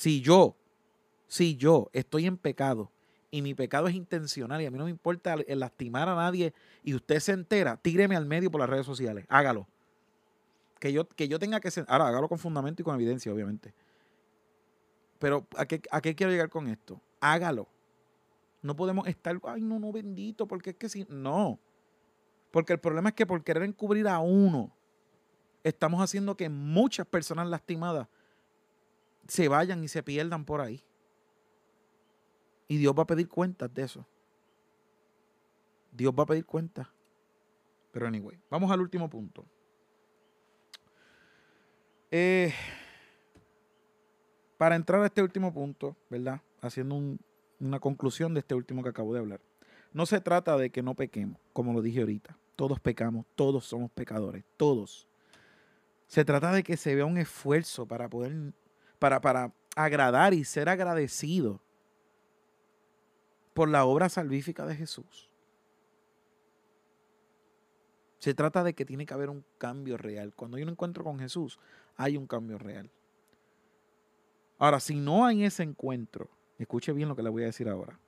Si 0.00 0.22
yo, 0.22 0.56
si 1.26 1.58
yo 1.58 1.90
estoy 1.92 2.24
en 2.24 2.38
pecado 2.38 2.90
y 3.30 3.42
mi 3.42 3.52
pecado 3.52 3.86
es 3.86 3.94
intencional 3.94 4.62
y 4.62 4.64
a 4.64 4.70
mí 4.70 4.78
no 4.78 4.84
me 4.84 4.90
importa 4.90 5.36
lastimar 5.46 6.08
a 6.08 6.14
nadie 6.14 6.54
y 6.82 6.94
usted 6.94 7.20
se 7.20 7.32
entera, 7.32 7.76
tíreme 7.76 8.16
al 8.16 8.24
medio 8.24 8.50
por 8.50 8.62
las 8.62 8.70
redes 8.70 8.86
sociales, 8.86 9.26
hágalo 9.28 9.68
que 10.78 10.94
yo, 10.94 11.06
que 11.06 11.28
yo 11.28 11.38
tenga 11.38 11.60
que... 11.60 11.68
Ahora, 11.86 12.08
hágalo 12.08 12.30
con 12.30 12.38
fundamento 12.38 12.80
y 12.80 12.84
con 12.86 12.94
evidencia, 12.94 13.30
obviamente. 13.30 13.74
Pero 15.18 15.46
¿a 15.54 15.66
qué, 15.66 15.82
¿a 15.90 16.00
qué 16.00 16.14
quiero 16.14 16.32
llegar 16.32 16.48
con 16.48 16.66
esto? 16.68 16.98
Hágalo. 17.20 17.68
No 18.62 18.74
podemos 18.76 19.06
estar, 19.06 19.38
ay, 19.44 19.60
no, 19.60 19.78
no, 19.78 19.92
bendito, 19.92 20.48
porque 20.48 20.70
es 20.70 20.76
que 20.76 20.88
si... 20.88 21.04
No. 21.10 21.58
Porque 22.50 22.72
el 22.72 22.80
problema 22.80 23.10
es 23.10 23.14
que 23.14 23.26
por 23.26 23.44
querer 23.44 23.64
encubrir 23.64 24.08
a 24.08 24.20
uno, 24.20 24.74
estamos 25.62 26.00
haciendo 26.00 26.38
que 26.38 26.48
muchas 26.48 27.06
personas 27.06 27.48
lastimadas 27.48 28.08
se 29.28 29.48
vayan 29.48 29.82
y 29.84 29.88
se 29.88 30.02
pierdan 30.02 30.44
por 30.44 30.60
ahí. 30.60 30.84
Y 32.68 32.76
Dios 32.78 32.94
va 32.96 33.02
a 33.02 33.06
pedir 33.06 33.28
cuentas 33.28 33.72
de 33.72 33.82
eso. 33.82 34.06
Dios 35.92 36.14
va 36.16 36.22
a 36.22 36.26
pedir 36.26 36.46
cuentas. 36.46 36.86
Pero 37.92 38.06
anyway, 38.06 38.38
vamos 38.48 38.70
al 38.70 38.80
último 38.80 39.10
punto. 39.10 39.44
Eh, 42.10 42.52
para 44.56 44.76
entrar 44.76 45.02
a 45.02 45.06
este 45.06 45.22
último 45.22 45.52
punto, 45.52 45.96
¿verdad? 46.08 46.40
Haciendo 46.60 47.00
una 47.60 47.80
conclusión 47.80 48.34
de 48.34 48.40
este 48.40 48.54
último 48.54 48.82
que 48.82 48.90
acabo 48.90 49.12
de 49.12 49.20
hablar. 49.20 49.40
No 49.92 50.06
se 50.06 50.20
trata 50.20 50.56
de 50.56 50.70
que 50.70 50.82
no 50.82 50.94
pequemos, 50.94 51.40
como 51.52 51.72
lo 51.72 51.82
dije 51.82 52.00
ahorita. 52.00 52.36
Todos 52.56 52.78
pecamos, 52.78 53.26
todos 53.34 53.64
somos 53.64 53.90
pecadores, 53.90 54.44
todos. 54.56 55.08
Se 56.06 56.24
trata 56.24 56.52
de 56.52 56.62
que 56.62 56.76
se 56.76 56.94
vea 56.94 57.06
un 57.06 57.18
esfuerzo 57.18 57.86
para 57.86 58.08
poder, 58.08 58.52
para, 59.00 59.20
para 59.20 59.52
agradar 59.74 60.32
y 60.32 60.44
ser 60.44 60.68
agradecido 60.68 61.60
por 63.52 63.68
la 63.68 63.84
obra 63.84 64.08
salvífica 64.08 64.64
de 64.66 64.76
Jesús. 64.76 65.28
Se 68.20 68.34
trata 68.34 68.62
de 68.62 68.74
que 68.74 68.84
tiene 68.84 69.06
que 69.06 69.14
haber 69.14 69.30
un 69.30 69.44
cambio 69.58 69.96
real. 69.96 70.34
Cuando 70.36 70.56
hay 70.56 70.62
un 70.62 70.68
encuentro 70.68 71.02
con 71.02 71.18
Jesús, 71.18 71.58
hay 71.96 72.16
un 72.16 72.26
cambio 72.26 72.58
real. 72.58 72.90
Ahora, 74.58 74.78
si 74.78 74.94
no 74.94 75.24
hay 75.24 75.44
ese 75.44 75.62
encuentro, 75.62 76.28
escuche 76.58 76.92
bien 76.92 77.08
lo 77.08 77.16
que 77.16 77.22
le 77.22 77.30
voy 77.30 77.42
a 77.42 77.46
decir 77.46 77.68
ahora. 77.68 77.98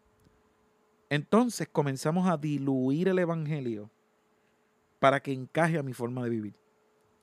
Entonces 1.09 1.67
comenzamos 1.69 2.29
a 2.29 2.37
diluir 2.37 3.09
el 3.09 3.19
Evangelio 3.19 3.91
para 4.99 5.21
que 5.21 5.33
encaje 5.33 5.79
a 5.79 5.83
mi 5.83 5.95
forma 5.95 6.23
de 6.23 6.31
vivir. 6.31 6.55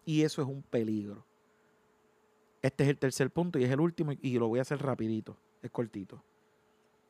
Y 0.03 0.23
eso 0.23 0.41
es 0.41 0.47
un 0.47 0.63
peligro. 0.63 1.28
Este 2.62 2.84
es 2.84 2.89
el 2.89 2.98
tercer 2.98 3.32
punto 3.32 3.58
y 3.58 3.63
es 3.63 3.72
el 3.72 3.80
último 3.80 4.12
y 4.19 4.38
lo 4.38 4.48
voy 4.48 4.60
a 4.60 4.63
hacer 4.63 4.82
rapidito, 4.82 5.38
es 5.62 5.72
cortito. 5.72 6.24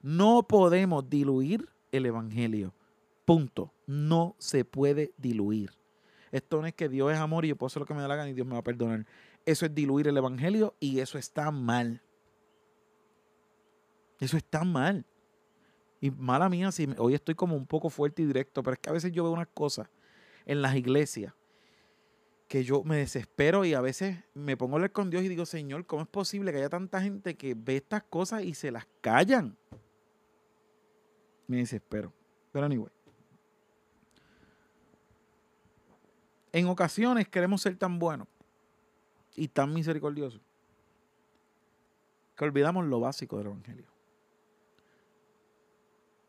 No 0.01 0.43
podemos 0.43 1.09
diluir 1.09 1.67
el 1.91 2.05
Evangelio. 2.05 2.73
Punto. 3.25 3.73
No 3.85 4.35
se 4.37 4.63
puede 4.63 5.13
diluir. 5.17 5.71
Esto 6.31 6.61
no 6.61 6.67
es 6.67 6.73
que 6.73 6.89
Dios 6.89 7.11
es 7.11 7.17
amor 7.17 7.45
y 7.45 7.49
yo 7.49 7.55
puedo 7.55 7.67
hacer 7.67 7.81
lo 7.81 7.85
que 7.85 7.93
me 7.93 8.01
da 8.01 8.07
la 8.07 8.15
gana 8.15 8.29
y 8.29 8.33
Dios 8.33 8.47
me 8.47 8.53
va 8.53 8.59
a 8.59 8.63
perdonar. 8.63 9.05
Eso 9.45 9.65
es 9.65 9.73
diluir 9.73 10.07
el 10.07 10.17
evangelio 10.17 10.75
y 10.79 10.99
eso 10.99 11.17
está 11.17 11.51
mal. 11.51 12.01
Eso 14.19 14.37
está 14.37 14.63
mal. 14.63 15.05
Y 16.01 16.11
mala 16.11 16.49
mía, 16.49 16.71
si 16.71 16.87
hoy 16.97 17.13
estoy 17.13 17.35
como 17.35 17.55
un 17.55 17.65
poco 17.65 17.89
fuerte 17.89 18.21
y 18.21 18.25
directo, 18.25 18.63
pero 18.63 18.73
es 18.73 18.79
que 18.79 18.89
a 18.89 18.93
veces 18.93 19.11
yo 19.11 19.23
veo 19.23 19.33
unas 19.33 19.47
cosas 19.47 19.89
en 20.45 20.61
las 20.61 20.75
iglesias 20.75 21.33
que 22.49 22.63
yo 22.63 22.83
me 22.83 22.97
desespero 22.97 23.63
y 23.63 23.75
a 23.75 23.79
veces 23.79 24.17
me 24.33 24.57
pongo 24.57 24.73
a 24.73 24.77
hablar 24.77 24.91
con 24.91 25.11
Dios 25.11 25.23
y 25.23 25.29
digo, 25.29 25.45
Señor, 25.45 25.85
¿cómo 25.85 26.01
es 26.01 26.07
posible 26.07 26.51
que 26.51 26.57
haya 26.57 26.69
tanta 26.69 26.99
gente 26.99 27.37
que 27.37 27.53
ve 27.53 27.77
estas 27.77 28.01
cosas 28.01 28.43
y 28.43 28.55
se 28.55 28.71
las 28.71 28.87
callan? 29.01 29.55
Me 31.45 31.57
desespero. 31.57 32.11
Pero 32.51 32.65
anyway. 32.65 32.91
En 36.51 36.65
ocasiones 36.65 37.29
queremos 37.29 37.61
ser 37.61 37.77
tan 37.77 37.99
buenos 37.99 38.27
y 39.35 39.47
tan 39.47 39.71
misericordiosos 39.71 40.41
que 42.35 42.45
olvidamos 42.45 42.83
lo 42.87 42.99
básico 42.99 43.37
del 43.37 43.45
Evangelio. 43.45 43.85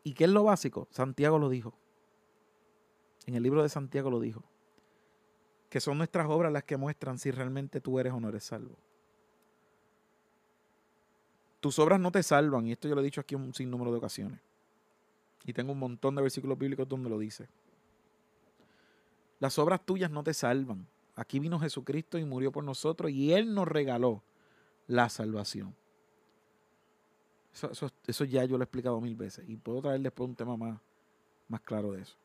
¿Y 0.03 0.13
qué 0.13 0.25
es 0.25 0.29
lo 0.29 0.43
básico? 0.43 0.87
Santiago 0.91 1.39
lo 1.39 1.49
dijo. 1.49 1.73
En 3.25 3.33
el 3.33 3.41
libro 3.41 3.63
de 3.63 3.69
Santiago 3.69 4.11
lo 4.11 4.19
dijo. 4.19 4.50
Que 5.71 5.79
son 5.79 5.97
nuestras 5.97 6.27
obras 6.29 6.51
las 6.51 6.65
que 6.65 6.75
muestran 6.75 7.17
si 7.17 7.31
realmente 7.31 7.79
tú 7.79 7.97
eres 7.97 8.11
o 8.11 8.19
no 8.19 8.27
eres 8.27 8.43
salvo. 8.43 8.77
Tus 11.61 11.79
obras 11.79 11.97
no 11.99 12.11
te 12.11 12.21
salvan, 12.23 12.67
y 12.67 12.73
esto 12.73 12.89
yo 12.89 12.95
lo 12.95 12.99
he 13.01 13.05
dicho 13.05 13.21
aquí 13.21 13.35
un 13.35 13.53
sinnúmero 13.53 13.91
de 13.91 13.97
ocasiones. 13.97 14.39
Y 15.45 15.53
tengo 15.53 15.71
un 15.71 15.79
montón 15.79 16.13
de 16.15 16.21
versículos 16.21 16.57
bíblicos 16.57 16.89
donde 16.89 17.09
lo 17.09 17.17
dice. 17.17 17.47
Las 19.39 19.57
obras 19.59 19.85
tuyas 19.85 20.11
no 20.11 20.23
te 20.23 20.33
salvan. 20.33 20.85
Aquí 21.15 21.39
vino 21.39 21.57
Jesucristo 21.57 22.17
y 22.17 22.25
murió 22.25 22.51
por 22.51 22.63
nosotros 22.63 23.09
y 23.09 23.31
Él 23.31 23.53
nos 23.53 23.67
regaló 23.67 24.21
la 24.87 25.07
salvación. 25.07 25.73
Eso, 28.07 28.25
ya 28.25 28.43
yo 28.43 28.57
lo 28.57 28.63
he 28.63 28.65
explicado 28.65 28.99
mil 28.99 29.15
veces 29.15 29.47
y 29.47 29.55
puedo 29.55 29.81
traer 29.81 30.01
después 30.01 30.29
un 30.29 30.35
tema 30.35 30.57
más, 30.57 30.79
más 31.47 31.61
claro 31.61 31.93
de 31.93 32.01
eso. 32.01 32.20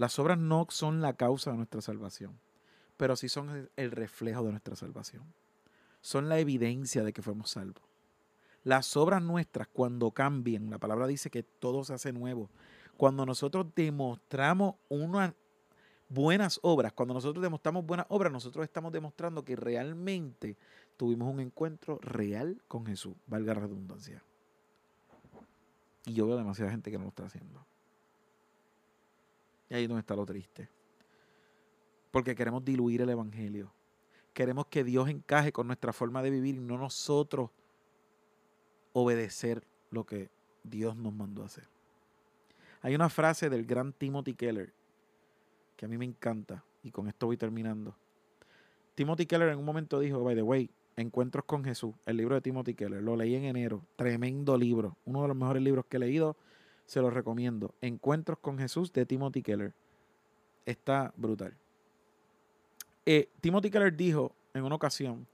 Las 0.00 0.18
obras 0.18 0.38
no 0.38 0.66
son 0.70 1.02
la 1.02 1.12
causa 1.12 1.50
de 1.50 1.58
nuestra 1.58 1.82
salvación, 1.82 2.40
pero 2.96 3.16
sí 3.16 3.28
son 3.28 3.68
el 3.76 3.90
reflejo 3.90 4.42
de 4.42 4.50
nuestra 4.50 4.74
salvación. 4.74 5.22
Son 6.00 6.30
la 6.30 6.38
evidencia 6.38 7.04
de 7.04 7.12
que 7.12 7.20
fuimos 7.20 7.50
salvos. 7.50 7.82
Las 8.64 8.96
obras 8.96 9.22
nuestras, 9.22 9.68
cuando 9.68 10.10
cambian, 10.12 10.70
la 10.70 10.78
palabra 10.78 11.06
dice 11.06 11.28
que 11.28 11.42
todo 11.42 11.84
se 11.84 11.92
hace 11.92 12.14
nuevo. 12.14 12.48
Cuando 12.96 13.26
nosotros 13.26 13.66
demostramos 13.76 14.76
una, 14.88 15.34
buenas 16.08 16.60
obras, 16.62 16.94
cuando 16.94 17.12
nosotros 17.12 17.42
demostramos 17.42 17.84
buenas 17.84 18.06
obras, 18.08 18.32
nosotros 18.32 18.64
estamos 18.64 18.92
demostrando 18.92 19.44
que 19.44 19.54
realmente 19.54 20.56
tuvimos 20.96 21.30
un 21.30 21.40
encuentro 21.40 21.98
real 22.00 22.62
con 22.68 22.86
Jesús, 22.86 23.16
valga 23.26 23.52
la 23.52 23.60
redundancia. 23.60 24.24
Y 26.06 26.14
yo 26.14 26.26
veo 26.26 26.38
demasiada 26.38 26.70
gente 26.70 26.90
que 26.90 26.96
no 26.96 27.04
lo 27.04 27.10
está 27.10 27.26
haciendo. 27.26 27.66
Y 29.70 29.74
ahí 29.74 29.82
es 29.84 29.88
donde 29.88 30.00
está 30.00 30.14
lo 30.14 30.26
triste. 30.26 30.68
Porque 32.10 32.34
queremos 32.34 32.64
diluir 32.64 33.00
el 33.00 33.08
Evangelio. 33.08 33.72
Queremos 34.34 34.66
que 34.66 34.84
Dios 34.84 35.08
encaje 35.08 35.52
con 35.52 35.66
nuestra 35.66 35.92
forma 35.92 36.22
de 36.22 36.30
vivir 36.30 36.56
y 36.56 36.60
no 36.60 36.76
nosotros 36.76 37.50
obedecer 38.92 39.64
lo 39.90 40.04
que 40.04 40.28
Dios 40.64 40.96
nos 40.96 41.12
mandó 41.14 41.42
a 41.42 41.46
hacer. 41.46 41.68
Hay 42.82 42.94
una 42.94 43.08
frase 43.08 43.48
del 43.48 43.64
gran 43.64 43.92
Timothy 43.92 44.34
Keller 44.34 44.72
que 45.76 45.86
a 45.86 45.88
mí 45.88 45.96
me 45.96 46.04
encanta 46.04 46.64
y 46.82 46.90
con 46.90 47.08
esto 47.08 47.26
voy 47.26 47.36
terminando. 47.36 47.96
Timothy 48.94 49.26
Keller 49.26 49.48
en 49.50 49.58
un 49.58 49.64
momento 49.64 49.98
dijo, 49.98 50.22
by 50.22 50.34
the 50.34 50.42
way, 50.42 50.70
Encuentros 51.00 51.46
con 51.46 51.64
Jesús, 51.64 51.94
el 52.04 52.18
libro 52.18 52.34
de 52.34 52.42
Timothy 52.42 52.74
Keller, 52.74 53.02
lo 53.02 53.16
leí 53.16 53.34
en 53.34 53.44
enero, 53.44 53.86
tremendo 53.96 54.58
libro, 54.58 54.98
uno 55.06 55.22
de 55.22 55.28
los 55.28 55.36
mejores 55.36 55.62
libros 55.62 55.86
que 55.88 55.96
he 55.96 56.00
leído, 56.00 56.36
se 56.90 57.00
lo 57.00 57.08
recomiendo. 57.08 57.72
Encuentros 57.80 58.40
con 58.40 58.58
Jesús 58.58 58.92
de 58.92 59.06
Timothy 59.06 59.42
Keller. 59.42 59.72
Está 60.66 61.14
brutal. 61.16 61.56
Eh, 63.06 63.28
Timothy 63.40 63.70
Keller 63.70 63.96
dijo 63.96 64.32
en 64.54 64.64
una 64.64 64.74
ocasión 64.74 65.28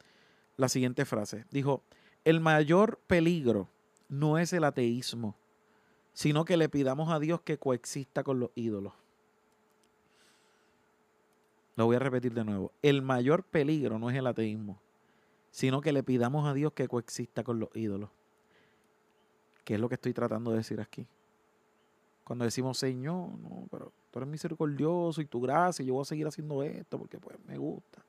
la 0.58 0.68
siguiente 0.68 1.06
frase, 1.06 1.46
dijo, 1.50 1.82
el 2.26 2.40
mayor 2.40 2.98
peligro 3.06 3.70
no 4.10 4.36
es 4.36 4.52
el 4.52 4.64
ateísmo, 4.64 5.34
sino 6.12 6.44
que 6.44 6.58
le 6.58 6.68
pidamos 6.68 7.08
a 7.08 7.18
Dios 7.18 7.40
que 7.40 7.56
coexista 7.56 8.22
con 8.22 8.38
los 8.38 8.50
ídolos. 8.54 8.92
Lo 11.76 11.86
voy 11.86 11.96
a 11.96 12.00
repetir 12.00 12.34
de 12.34 12.44
nuevo. 12.44 12.70
El 12.82 13.00
mayor 13.00 13.44
peligro 13.44 13.98
no 13.98 14.10
es 14.10 14.16
el 14.16 14.26
ateísmo, 14.26 14.78
sino 15.50 15.80
que 15.80 15.94
le 15.94 16.02
pidamos 16.02 16.46
a 16.46 16.52
Dios 16.52 16.74
que 16.74 16.86
coexista 16.86 17.44
con 17.44 17.60
los 17.60 17.74
ídolos. 17.74 18.10
¿Qué 19.64 19.76
es 19.76 19.80
lo 19.80 19.88
que 19.88 19.94
estoy 19.94 20.12
tratando 20.12 20.50
de 20.50 20.58
decir 20.58 20.82
aquí? 20.82 21.08
Cuando 22.26 22.44
decimos, 22.44 22.76
Señor, 22.76 23.38
no, 23.38 23.68
pero 23.70 23.92
tú 24.10 24.18
eres 24.18 24.28
misericordioso 24.28 25.20
y 25.20 25.26
tu 25.26 25.40
gracia, 25.40 25.84
yo 25.84 25.94
voy 25.94 26.02
a 26.02 26.06
seguir 26.06 26.26
haciendo 26.26 26.60
esto 26.64 26.98
porque 26.98 27.20
pues 27.20 27.38
me 27.46 27.56
gusta. 27.56 28.02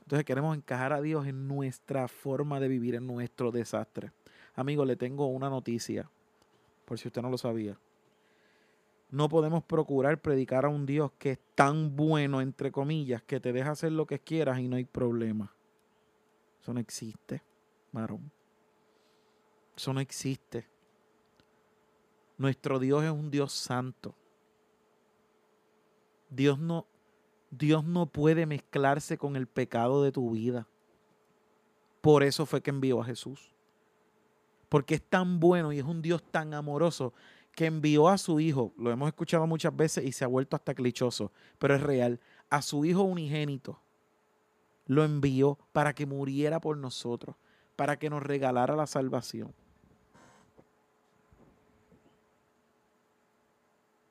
Entonces 0.00 0.24
queremos 0.24 0.56
encajar 0.56 0.94
a 0.94 1.02
Dios 1.02 1.26
en 1.26 1.46
nuestra 1.46 2.08
forma 2.08 2.58
de 2.58 2.68
vivir, 2.68 2.94
en 2.94 3.06
nuestro 3.06 3.52
desastre. 3.52 4.12
Amigo, 4.54 4.86
le 4.86 4.96
tengo 4.96 5.26
una 5.26 5.50
noticia, 5.50 6.08
por 6.86 6.98
si 6.98 7.08
usted 7.08 7.20
no 7.20 7.28
lo 7.28 7.36
sabía. 7.36 7.78
No 9.10 9.28
podemos 9.28 9.62
procurar 9.62 10.18
predicar 10.18 10.64
a 10.64 10.70
un 10.70 10.86
Dios 10.86 11.12
que 11.18 11.32
es 11.32 11.38
tan 11.54 11.96
bueno, 11.96 12.40
entre 12.40 12.72
comillas, 12.72 13.22
que 13.22 13.40
te 13.40 13.52
deja 13.52 13.72
hacer 13.72 13.92
lo 13.92 14.06
que 14.06 14.20
quieras 14.20 14.58
y 14.58 14.68
no 14.68 14.76
hay 14.76 14.86
problema. 14.86 15.52
Eso 16.62 16.72
no 16.72 16.80
existe, 16.80 17.42
varón. 17.92 18.30
Eso 19.76 19.92
no 19.92 20.00
existe. 20.00 20.77
Nuestro 22.38 22.78
Dios 22.78 23.04
es 23.04 23.10
un 23.10 23.30
Dios 23.30 23.52
santo. 23.52 24.14
Dios 26.30 26.58
no, 26.58 26.86
Dios 27.50 27.84
no 27.84 28.06
puede 28.06 28.46
mezclarse 28.46 29.18
con 29.18 29.36
el 29.36 29.46
pecado 29.46 30.02
de 30.02 30.12
tu 30.12 30.30
vida. 30.30 30.66
Por 32.00 32.22
eso 32.22 32.46
fue 32.46 32.62
que 32.62 32.70
envió 32.70 33.00
a 33.00 33.04
Jesús. 33.04 33.54
Porque 34.68 34.94
es 34.94 35.02
tan 35.02 35.40
bueno 35.40 35.72
y 35.72 35.78
es 35.78 35.84
un 35.84 36.00
Dios 36.00 36.22
tan 36.30 36.54
amoroso 36.54 37.12
que 37.58 37.66
envió 37.66 38.08
a 38.08 38.18
su 38.18 38.38
hijo, 38.38 38.72
lo 38.78 38.92
hemos 38.92 39.08
escuchado 39.08 39.44
muchas 39.48 39.74
veces 39.74 40.04
y 40.04 40.12
se 40.12 40.24
ha 40.24 40.28
vuelto 40.28 40.54
hasta 40.54 40.74
clichoso, 40.74 41.32
pero 41.58 41.74
es 41.74 41.82
real, 41.82 42.20
a 42.50 42.62
su 42.62 42.84
hijo 42.84 43.02
unigénito, 43.02 43.80
lo 44.86 45.02
envió 45.02 45.58
para 45.72 45.92
que 45.92 46.06
muriera 46.06 46.60
por 46.60 46.76
nosotros, 46.76 47.34
para 47.74 47.98
que 47.98 48.10
nos 48.10 48.22
regalara 48.22 48.76
la 48.76 48.86
salvación. 48.86 49.52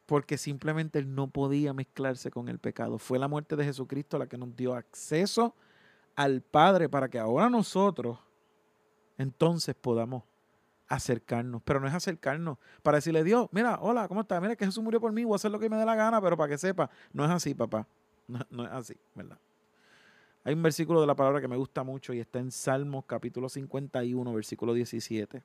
Porque 0.07 0.39
simplemente 0.39 0.97
él 0.97 1.13
no 1.13 1.29
podía 1.29 1.73
mezclarse 1.73 2.31
con 2.31 2.49
el 2.49 2.57
pecado. 2.57 2.97
Fue 2.97 3.19
la 3.19 3.27
muerte 3.27 3.55
de 3.55 3.65
Jesucristo 3.65 4.17
la 4.17 4.25
que 4.25 4.37
nos 4.39 4.55
dio 4.55 4.73
acceso 4.73 5.53
al 6.15 6.41
Padre 6.41 6.89
para 6.89 7.09
que 7.09 7.19
ahora 7.19 7.47
nosotros 7.49 8.17
entonces 9.19 9.75
podamos 9.75 10.23
acercarnos, 10.87 11.61
pero 11.63 11.79
no 11.79 11.87
es 11.87 11.93
acercarnos 11.93 12.57
para 12.81 12.97
decirle, 12.97 13.23
Dios, 13.23 13.49
mira, 13.51 13.77
hola, 13.81 14.07
¿cómo 14.07 14.21
estás? 14.21 14.41
Mira 14.41 14.55
que 14.55 14.65
Jesús 14.65 14.83
murió 14.83 15.01
por 15.01 15.11
mí, 15.11 15.23
voy 15.23 15.33
a 15.33 15.35
hacer 15.35 15.51
lo 15.51 15.59
que 15.59 15.69
me 15.69 15.77
dé 15.77 15.85
la 15.85 15.95
gana, 15.95 16.21
pero 16.21 16.37
para 16.37 16.49
que 16.49 16.57
sepa, 16.57 16.89
no 17.11 17.25
es 17.25 17.31
así, 17.31 17.53
papá, 17.53 17.87
no, 18.27 18.39
no, 18.49 18.65
es 18.65 18.71
así, 18.71 18.95
¿verdad? 19.13 19.37
Hay 20.43 20.53
un 20.53 20.63
versículo 20.63 21.01
de 21.01 21.07
la 21.07 21.15
palabra 21.15 21.41
que 21.41 21.47
me 21.47 21.57
gusta 21.57 21.83
mucho 21.83 22.13
y 22.13 22.19
está 22.19 22.39
en 22.39 22.51
Salmos 22.51 23.03
capítulo 23.05 23.49
51, 23.49 24.33
versículo 24.33 24.73
17, 24.73 25.43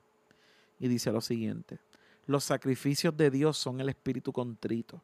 y 0.79 0.87
dice 0.87 1.11
lo 1.11 1.19
siguiente, 1.19 1.79
los 2.25 2.43
sacrificios 2.43 3.15
de 3.17 3.29
Dios 3.29 3.57
son 3.57 3.79
el 3.79 3.89
espíritu 3.89 4.31
contrito, 4.31 5.01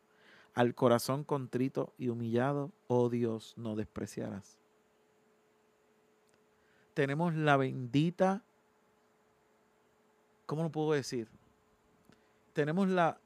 al 0.54 0.76
corazón 0.76 1.24
contrito 1.24 1.94
y 1.98 2.10
humillado, 2.10 2.72
oh 2.88 3.10
Dios, 3.10 3.54
no 3.58 3.76
despreciarás. 3.76 4.58
Tenemos 6.94 7.34
la 7.34 7.56
bendita 7.56 8.44
¿cómo 10.50 10.64
lo 10.64 10.72
puedo 10.72 10.94
decir? 10.94 11.28
Tenemos 12.54 12.90
la, 12.90 13.20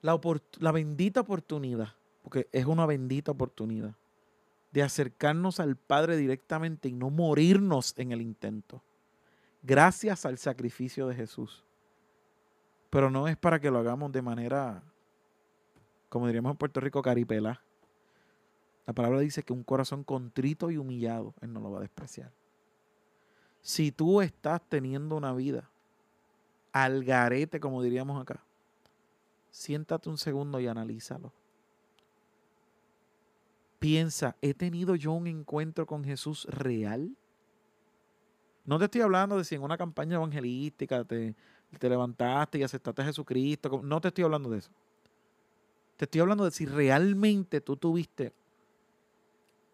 la, 0.00 0.18
la 0.60 0.72
bendita 0.72 1.20
oportunidad, 1.20 1.92
porque 2.22 2.48
es 2.52 2.64
una 2.64 2.86
bendita 2.86 3.32
oportunidad, 3.32 3.94
de 4.72 4.82
acercarnos 4.82 5.60
al 5.60 5.76
Padre 5.76 6.16
directamente 6.16 6.88
y 6.88 6.92
no 6.92 7.10
morirnos 7.10 7.92
en 7.98 8.12
el 8.12 8.22
intento. 8.22 8.82
Gracias 9.66 10.24
al 10.24 10.38
sacrificio 10.38 11.08
de 11.08 11.16
Jesús. 11.16 11.64
Pero 12.88 13.10
no 13.10 13.26
es 13.26 13.36
para 13.36 13.58
que 13.58 13.68
lo 13.68 13.78
hagamos 13.78 14.12
de 14.12 14.22
manera, 14.22 14.80
como 16.08 16.28
diríamos 16.28 16.52
en 16.52 16.56
Puerto 16.56 16.78
Rico, 16.78 17.02
caripela. 17.02 17.60
La 18.86 18.92
palabra 18.92 19.18
dice 19.18 19.42
que 19.42 19.52
un 19.52 19.64
corazón 19.64 20.04
contrito 20.04 20.70
y 20.70 20.76
humillado, 20.76 21.34
Él 21.40 21.52
no 21.52 21.58
lo 21.58 21.72
va 21.72 21.78
a 21.78 21.82
despreciar. 21.82 22.30
Si 23.60 23.90
tú 23.90 24.20
estás 24.20 24.62
teniendo 24.68 25.16
una 25.16 25.32
vida 25.32 25.68
al 26.70 27.02
garete, 27.02 27.58
como 27.58 27.82
diríamos 27.82 28.22
acá, 28.22 28.44
siéntate 29.50 30.08
un 30.08 30.18
segundo 30.18 30.60
y 30.60 30.68
analízalo. 30.68 31.32
Piensa, 33.80 34.36
¿he 34.40 34.54
tenido 34.54 34.94
yo 34.94 35.10
un 35.10 35.26
encuentro 35.26 35.86
con 35.86 36.04
Jesús 36.04 36.44
real? 36.44 37.16
No 38.66 38.78
te 38.78 38.86
estoy 38.86 39.00
hablando 39.00 39.38
de 39.38 39.44
si 39.44 39.54
en 39.54 39.62
una 39.62 39.78
campaña 39.78 40.16
evangelística 40.16 41.04
te, 41.04 41.34
te 41.78 41.88
levantaste 41.88 42.58
y 42.58 42.62
aceptaste 42.62 43.02
a 43.02 43.06
Jesucristo. 43.06 43.80
No 43.82 44.00
te 44.00 44.08
estoy 44.08 44.24
hablando 44.24 44.50
de 44.50 44.58
eso. 44.58 44.70
Te 45.96 46.04
estoy 46.04 46.20
hablando 46.20 46.44
de 46.44 46.50
si 46.50 46.66
realmente 46.66 47.60
tú 47.60 47.76
tuviste 47.76 48.32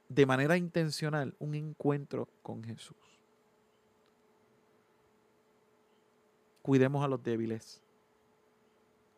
de 0.09 0.27
manera 0.27 0.57
intencional 0.57 1.35
un 1.39 1.55
encuentro 1.55 2.29
con 2.43 2.63
Jesús. 2.63 2.97
cuidemos 6.63 7.05
a 7.05 7.09
los 7.09 7.23
débiles. 7.23 7.83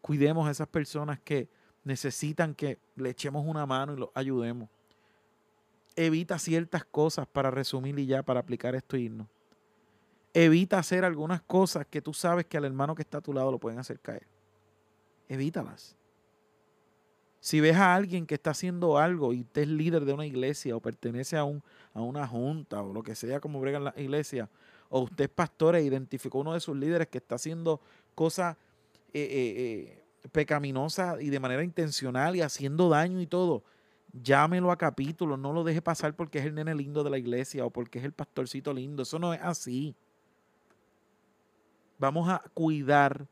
Cuidemos 0.00 0.48
a 0.48 0.50
esas 0.50 0.68
personas 0.68 1.20
que 1.20 1.48
necesitan 1.84 2.54
que 2.54 2.78
le 2.96 3.10
echemos 3.10 3.46
una 3.46 3.64
mano 3.66 3.94
y 3.94 3.98
los 3.98 4.08
ayudemos. 4.14 4.68
Evita 5.94 6.38
ciertas 6.38 6.84
cosas 6.84 7.26
para 7.26 7.50
resumir 7.50 7.98
y 7.98 8.06
ya 8.06 8.22
para 8.22 8.40
aplicar 8.40 8.74
esto 8.74 8.96
y 8.96 9.04
irnos. 9.04 9.28
Evita 10.34 10.78
hacer 10.78 11.04
algunas 11.04 11.40
cosas 11.42 11.86
que 11.86 12.02
tú 12.02 12.12
sabes 12.12 12.44
que 12.46 12.56
al 12.56 12.64
hermano 12.64 12.96
que 12.96 13.02
está 13.02 13.18
a 13.18 13.20
tu 13.20 13.32
lado 13.32 13.52
lo 13.52 13.58
pueden 13.58 13.78
hacer 13.78 14.00
caer. 14.00 14.26
Evítalas. 15.28 15.96
Si 17.38 17.60
ves 17.60 17.76
a 17.76 17.94
alguien 17.94 18.26
que 18.26 18.34
está 18.34 18.50
haciendo 18.50 18.98
algo 18.98 19.32
y 19.32 19.42
usted 19.42 19.62
es 19.62 19.68
líder 19.68 20.04
de 20.04 20.12
una 20.12 20.26
iglesia 20.26 20.74
o 20.74 20.80
pertenece 20.80 21.36
a, 21.36 21.44
un, 21.44 21.62
a 21.92 22.00
una 22.00 22.26
junta 22.26 22.82
o 22.82 22.92
lo 22.92 23.02
que 23.02 23.14
sea 23.14 23.38
como 23.38 23.60
bregan 23.60 23.84
la 23.84 23.94
iglesia, 23.96 24.48
o 24.88 25.02
usted 25.02 25.24
es 25.24 25.30
pastor 25.30 25.76
e 25.76 25.82
identificó 25.82 26.38
uno 26.38 26.54
de 26.54 26.60
sus 26.60 26.76
líderes 26.76 27.08
que 27.08 27.18
está 27.18 27.36
haciendo 27.36 27.80
cosas 28.14 28.56
eh, 29.12 29.20
eh, 29.22 30.02
eh, 30.24 30.28
pecaminosas 30.32 31.20
y 31.20 31.30
de 31.30 31.38
manera 31.38 31.62
intencional 31.62 32.34
y 32.34 32.40
haciendo 32.40 32.88
daño 32.88 33.20
y 33.20 33.26
todo, 33.26 33.62
llámelo 34.12 34.72
a 34.72 34.78
capítulo, 34.78 35.36
no 35.36 35.52
lo 35.52 35.64
deje 35.64 35.82
pasar 35.82 36.16
porque 36.16 36.38
es 36.38 36.46
el 36.46 36.54
nene 36.54 36.74
lindo 36.74 37.04
de 37.04 37.10
la 37.10 37.18
iglesia 37.18 37.64
o 37.66 37.70
porque 37.70 37.98
es 37.98 38.04
el 38.04 38.12
pastorcito 38.12 38.72
lindo, 38.72 39.02
eso 39.02 39.18
no 39.18 39.34
es 39.34 39.40
así. 39.42 39.94
Vamos 42.04 42.28
a 42.28 42.42
cuidar 42.52 43.26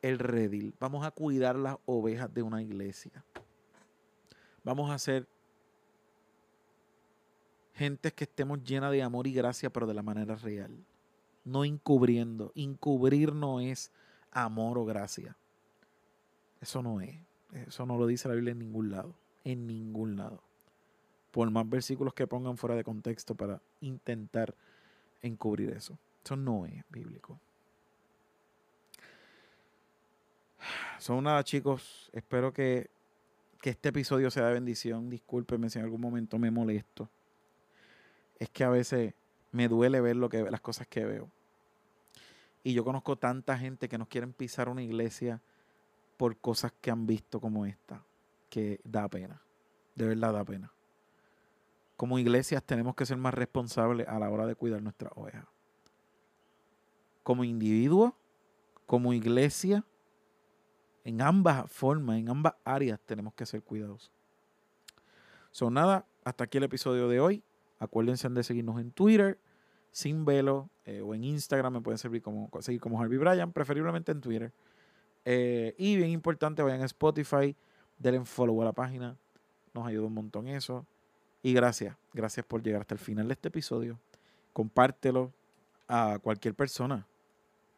el 0.00 0.18
redil, 0.18 0.74
vamos 0.78 1.04
a 1.04 1.10
cuidar 1.10 1.56
las 1.56 1.76
ovejas 1.86 2.32
de 2.32 2.42
una 2.42 2.62
iglesia. 2.62 3.24
Vamos 4.62 4.90
a 4.90 4.94
hacer 4.94 5.26
Gente 7.74 8.12
que 8.12 8.24
estemos 8.24 8.62
llena 8.62 8.90
de 8.90 9.02
amor 9.02 9.26
y 9.26 9.32
gracia, 9.32 9.68
pero 9.68 9.86
de 9.86 9.94
la 9.94 10.02
manera 10.02 10.36
real. 10.36 10.84
No 11.44 11.64
encubriendo. 11.64 12.52
Encubrir 12.54 13.34
no 13.34 13.60
es 13.60 13.90
amor 14.30 14.78
o 14.78 14.84
gracia. 14.84 15.36
Eso 16.60 16.82
no 16.82 17.00
es. 17.00 17.18
Eso 17.52 17.84
no 17.84 17.98
lo 17.98 18.06
dice 18.06 18.28
la 18.28 18.34
Biblia 18.34 18.52
en 18.52 18.60
ningún 18.60 18.90
lado. 18.90 19.14
En 19.42 19.66
ningún 19.66 20.16
lado. 20.16 20.42
por 21.32 21.50
más 21.50 21.68
versículos 21.68 22.14
que 22.14 22.28
pongan 22.28 22.56
fuera 22.56 22.76
de 22.76 22.84
contexto 22.84 23.34
para 23.34 23.60
intentar 23.80 24.54
encubrir 25.20 25.70
eso. 25.70 25.98
Eso 26.24 26.36
no 26.36 26.64
es 26.64 26.84
bíblico. 26.90 27.40
Son 30.98 31.22
nada, 31.24 31.42
chicos. 31.44 32.10
Espero 32.12 32.52
que, 32.52 32.90
que 33.60 33.70
este 33.70 33.90
episodio 33.90 34.30
sea 34.30 34.46
de 34.46 34.54
bendición. 34.54 35.10
Discúlpenme 35.10 35.70
si 35.70 35.78
en 35.78 35.84
algún 35.84 36.00
momento 36.00 36.38
me 36.38 36.50
molesto. 36.50 37.08
Es 38.38 38.50
que 38.50 38.64
a 38.64 38.70
veces 38.70 39.14
me 39.52 39.68
duele 39.68 40.00
ver 40.00 40.16
lo 40.16 40.28
que, 40.28 40.42
las 40.42 40.60
cosas 40.60 40.86
que 40.86 41.04
veo. 41.04 41.30
Y 42.62 42.72
yo 42.72 42.82
conozco 42.82 43.16
tanta 43.16 43.58
gente 43.58 43.88
que 43.88 43.98
no 43.98 44.08
quieren 44.08 44.32
pisar 44.32 44.68
una 44.68 44.82
iglesia 44.82 45.40
por 46.16 46.36
cosas 46.38 46.72
que 46.80 46.90
han 46.90 47.06
visto 47.06 47.40
como 47.40 47.66
esta, 47.66 48.02
que 48.48 48.80
da 48.84 49.06
pena. 49.08 49.42
De 49.94 50.06
verdad 50.06 50.32
da 50.32 50.44
pena. 50.44 50.72
Como 51.96 52.18
iglesias 52.18 52.62
tenemos 52.64 52.94
que 52.94 53.06
ser 53.06 53.16
más 53.16 53.34
responsables 53.34 54.08
a 54.08 54.18
la 54.18 54.30
hora 54.30 54.46
de 54.46 54.54
cuidar 54.54 54.82
nuestras 54.82 55.12
ovejas. 55.14 55.44
Como 57.22 57.44
individuo, 57.44 58.16
como 58.86 59.12
iglesia, 59.12 59.84
en 61.04 61.20
ambas 61.20 61.70
formas, 61.70 62.18
en 62.18 62.30
ambas 62.30 62.54
áreas 62.64 62.98
tenemos 63.04 63.34
que 63.34 63.46
ser 63.46 63.62
cuidadosos. 63.62 64.10
Son 65.50 65.74
nada, 65.74 66.06
hasta 66.24 66.44
aquí 66.44 66.58
el 66.58 66.64
episodio 66.64 67.08
de 67.08 67.20
hoy. 67.20 67.42
Acuérdense 67.78 68.28
de 68.28 68.42
seguirnos 68.42 68.80
en 68.80 68.90
Twitter, 68.90 69.38
sin 69.92 70.24
velo, 70.24 70.70
eh, 70.86 71.00
o 71.00 71.14
en 71.14 71.22
Instagram 71.22 71.74
me 71.74 71.80
pueden 71.80 71.98
servir 71.98 72.22
como, 72.22 72.50
seguir 72.60 72.80
como 72.80 73.00
Harvey 73.00 73.18
Bryan, 73.18 73.52
preferiblemente 73.52 74.10
en 74.10 74.20
Twitter. 74.20 74.52
Eh, 75.24 75.74
y 75.78 75.96
bien 75.96 76.10
importante, 76.10 76.62
vayan 76.62 76.82
a 76.82 76.86
Spotify, 76.86 77.54
denle 77.98 78.24
follow 78.24 78.60
a 78.62 78.64
la 78.64 78.72
página, 78.72 79.16
nos 79.72 79.86
ayuda 79.86 80.06
un 80.06 80.14
montón 80.14 80.48
eso. 80.48 80.86
Y 81.42 81.52
gracias, 81.52 81.96
gracias 82.12 82.44
por 82.46 82.62
llegar 82.62 82.80
hasta 82.80 82.94
el 82.94 83.00
final 83.00 83.28
de 83.28 83.34
este 83.34 83.48
episodio. 83.48 83.98
Compártelo 84.52 85.32
a 85.86 86.18
cualquier 86.22 86.54
persona 86.54 87.06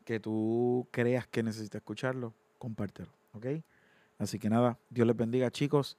que 0.04 0.20
tú 0.20 0.86
creas 0.92 1.26
que 1.26 1.42
necesite 1.42 1.78
escucharlo, 1.78 2.32
compártelo, 2.58 3.10
¿ok? 3.36 3.46
Así 4.18 4.38
que 4.38 4.48
nada, 4.48 4.78
Dios 4.90 5.06
les 5.06 5.16
bendiga 5.16 5.50
chicos 5.50 5.98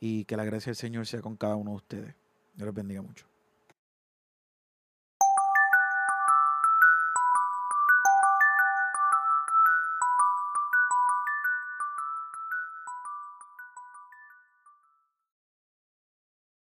y 0.00 0.24
que 0.24 0.36
la 0.36 0.44
gracia 0.44 0.70
del 0.70 0.76
Señor 0.76 1.06
sea 1.06 1.20
con 1.20 1.36
cada 1.36 1.56
uno 1.56 1.72
de 1.72 1.76
ustedes. 1.76 2.14
Dios 2.54 2.66
les 2.66 2.74
bendiga 2.74 3.02
mucho. 3.02 3.26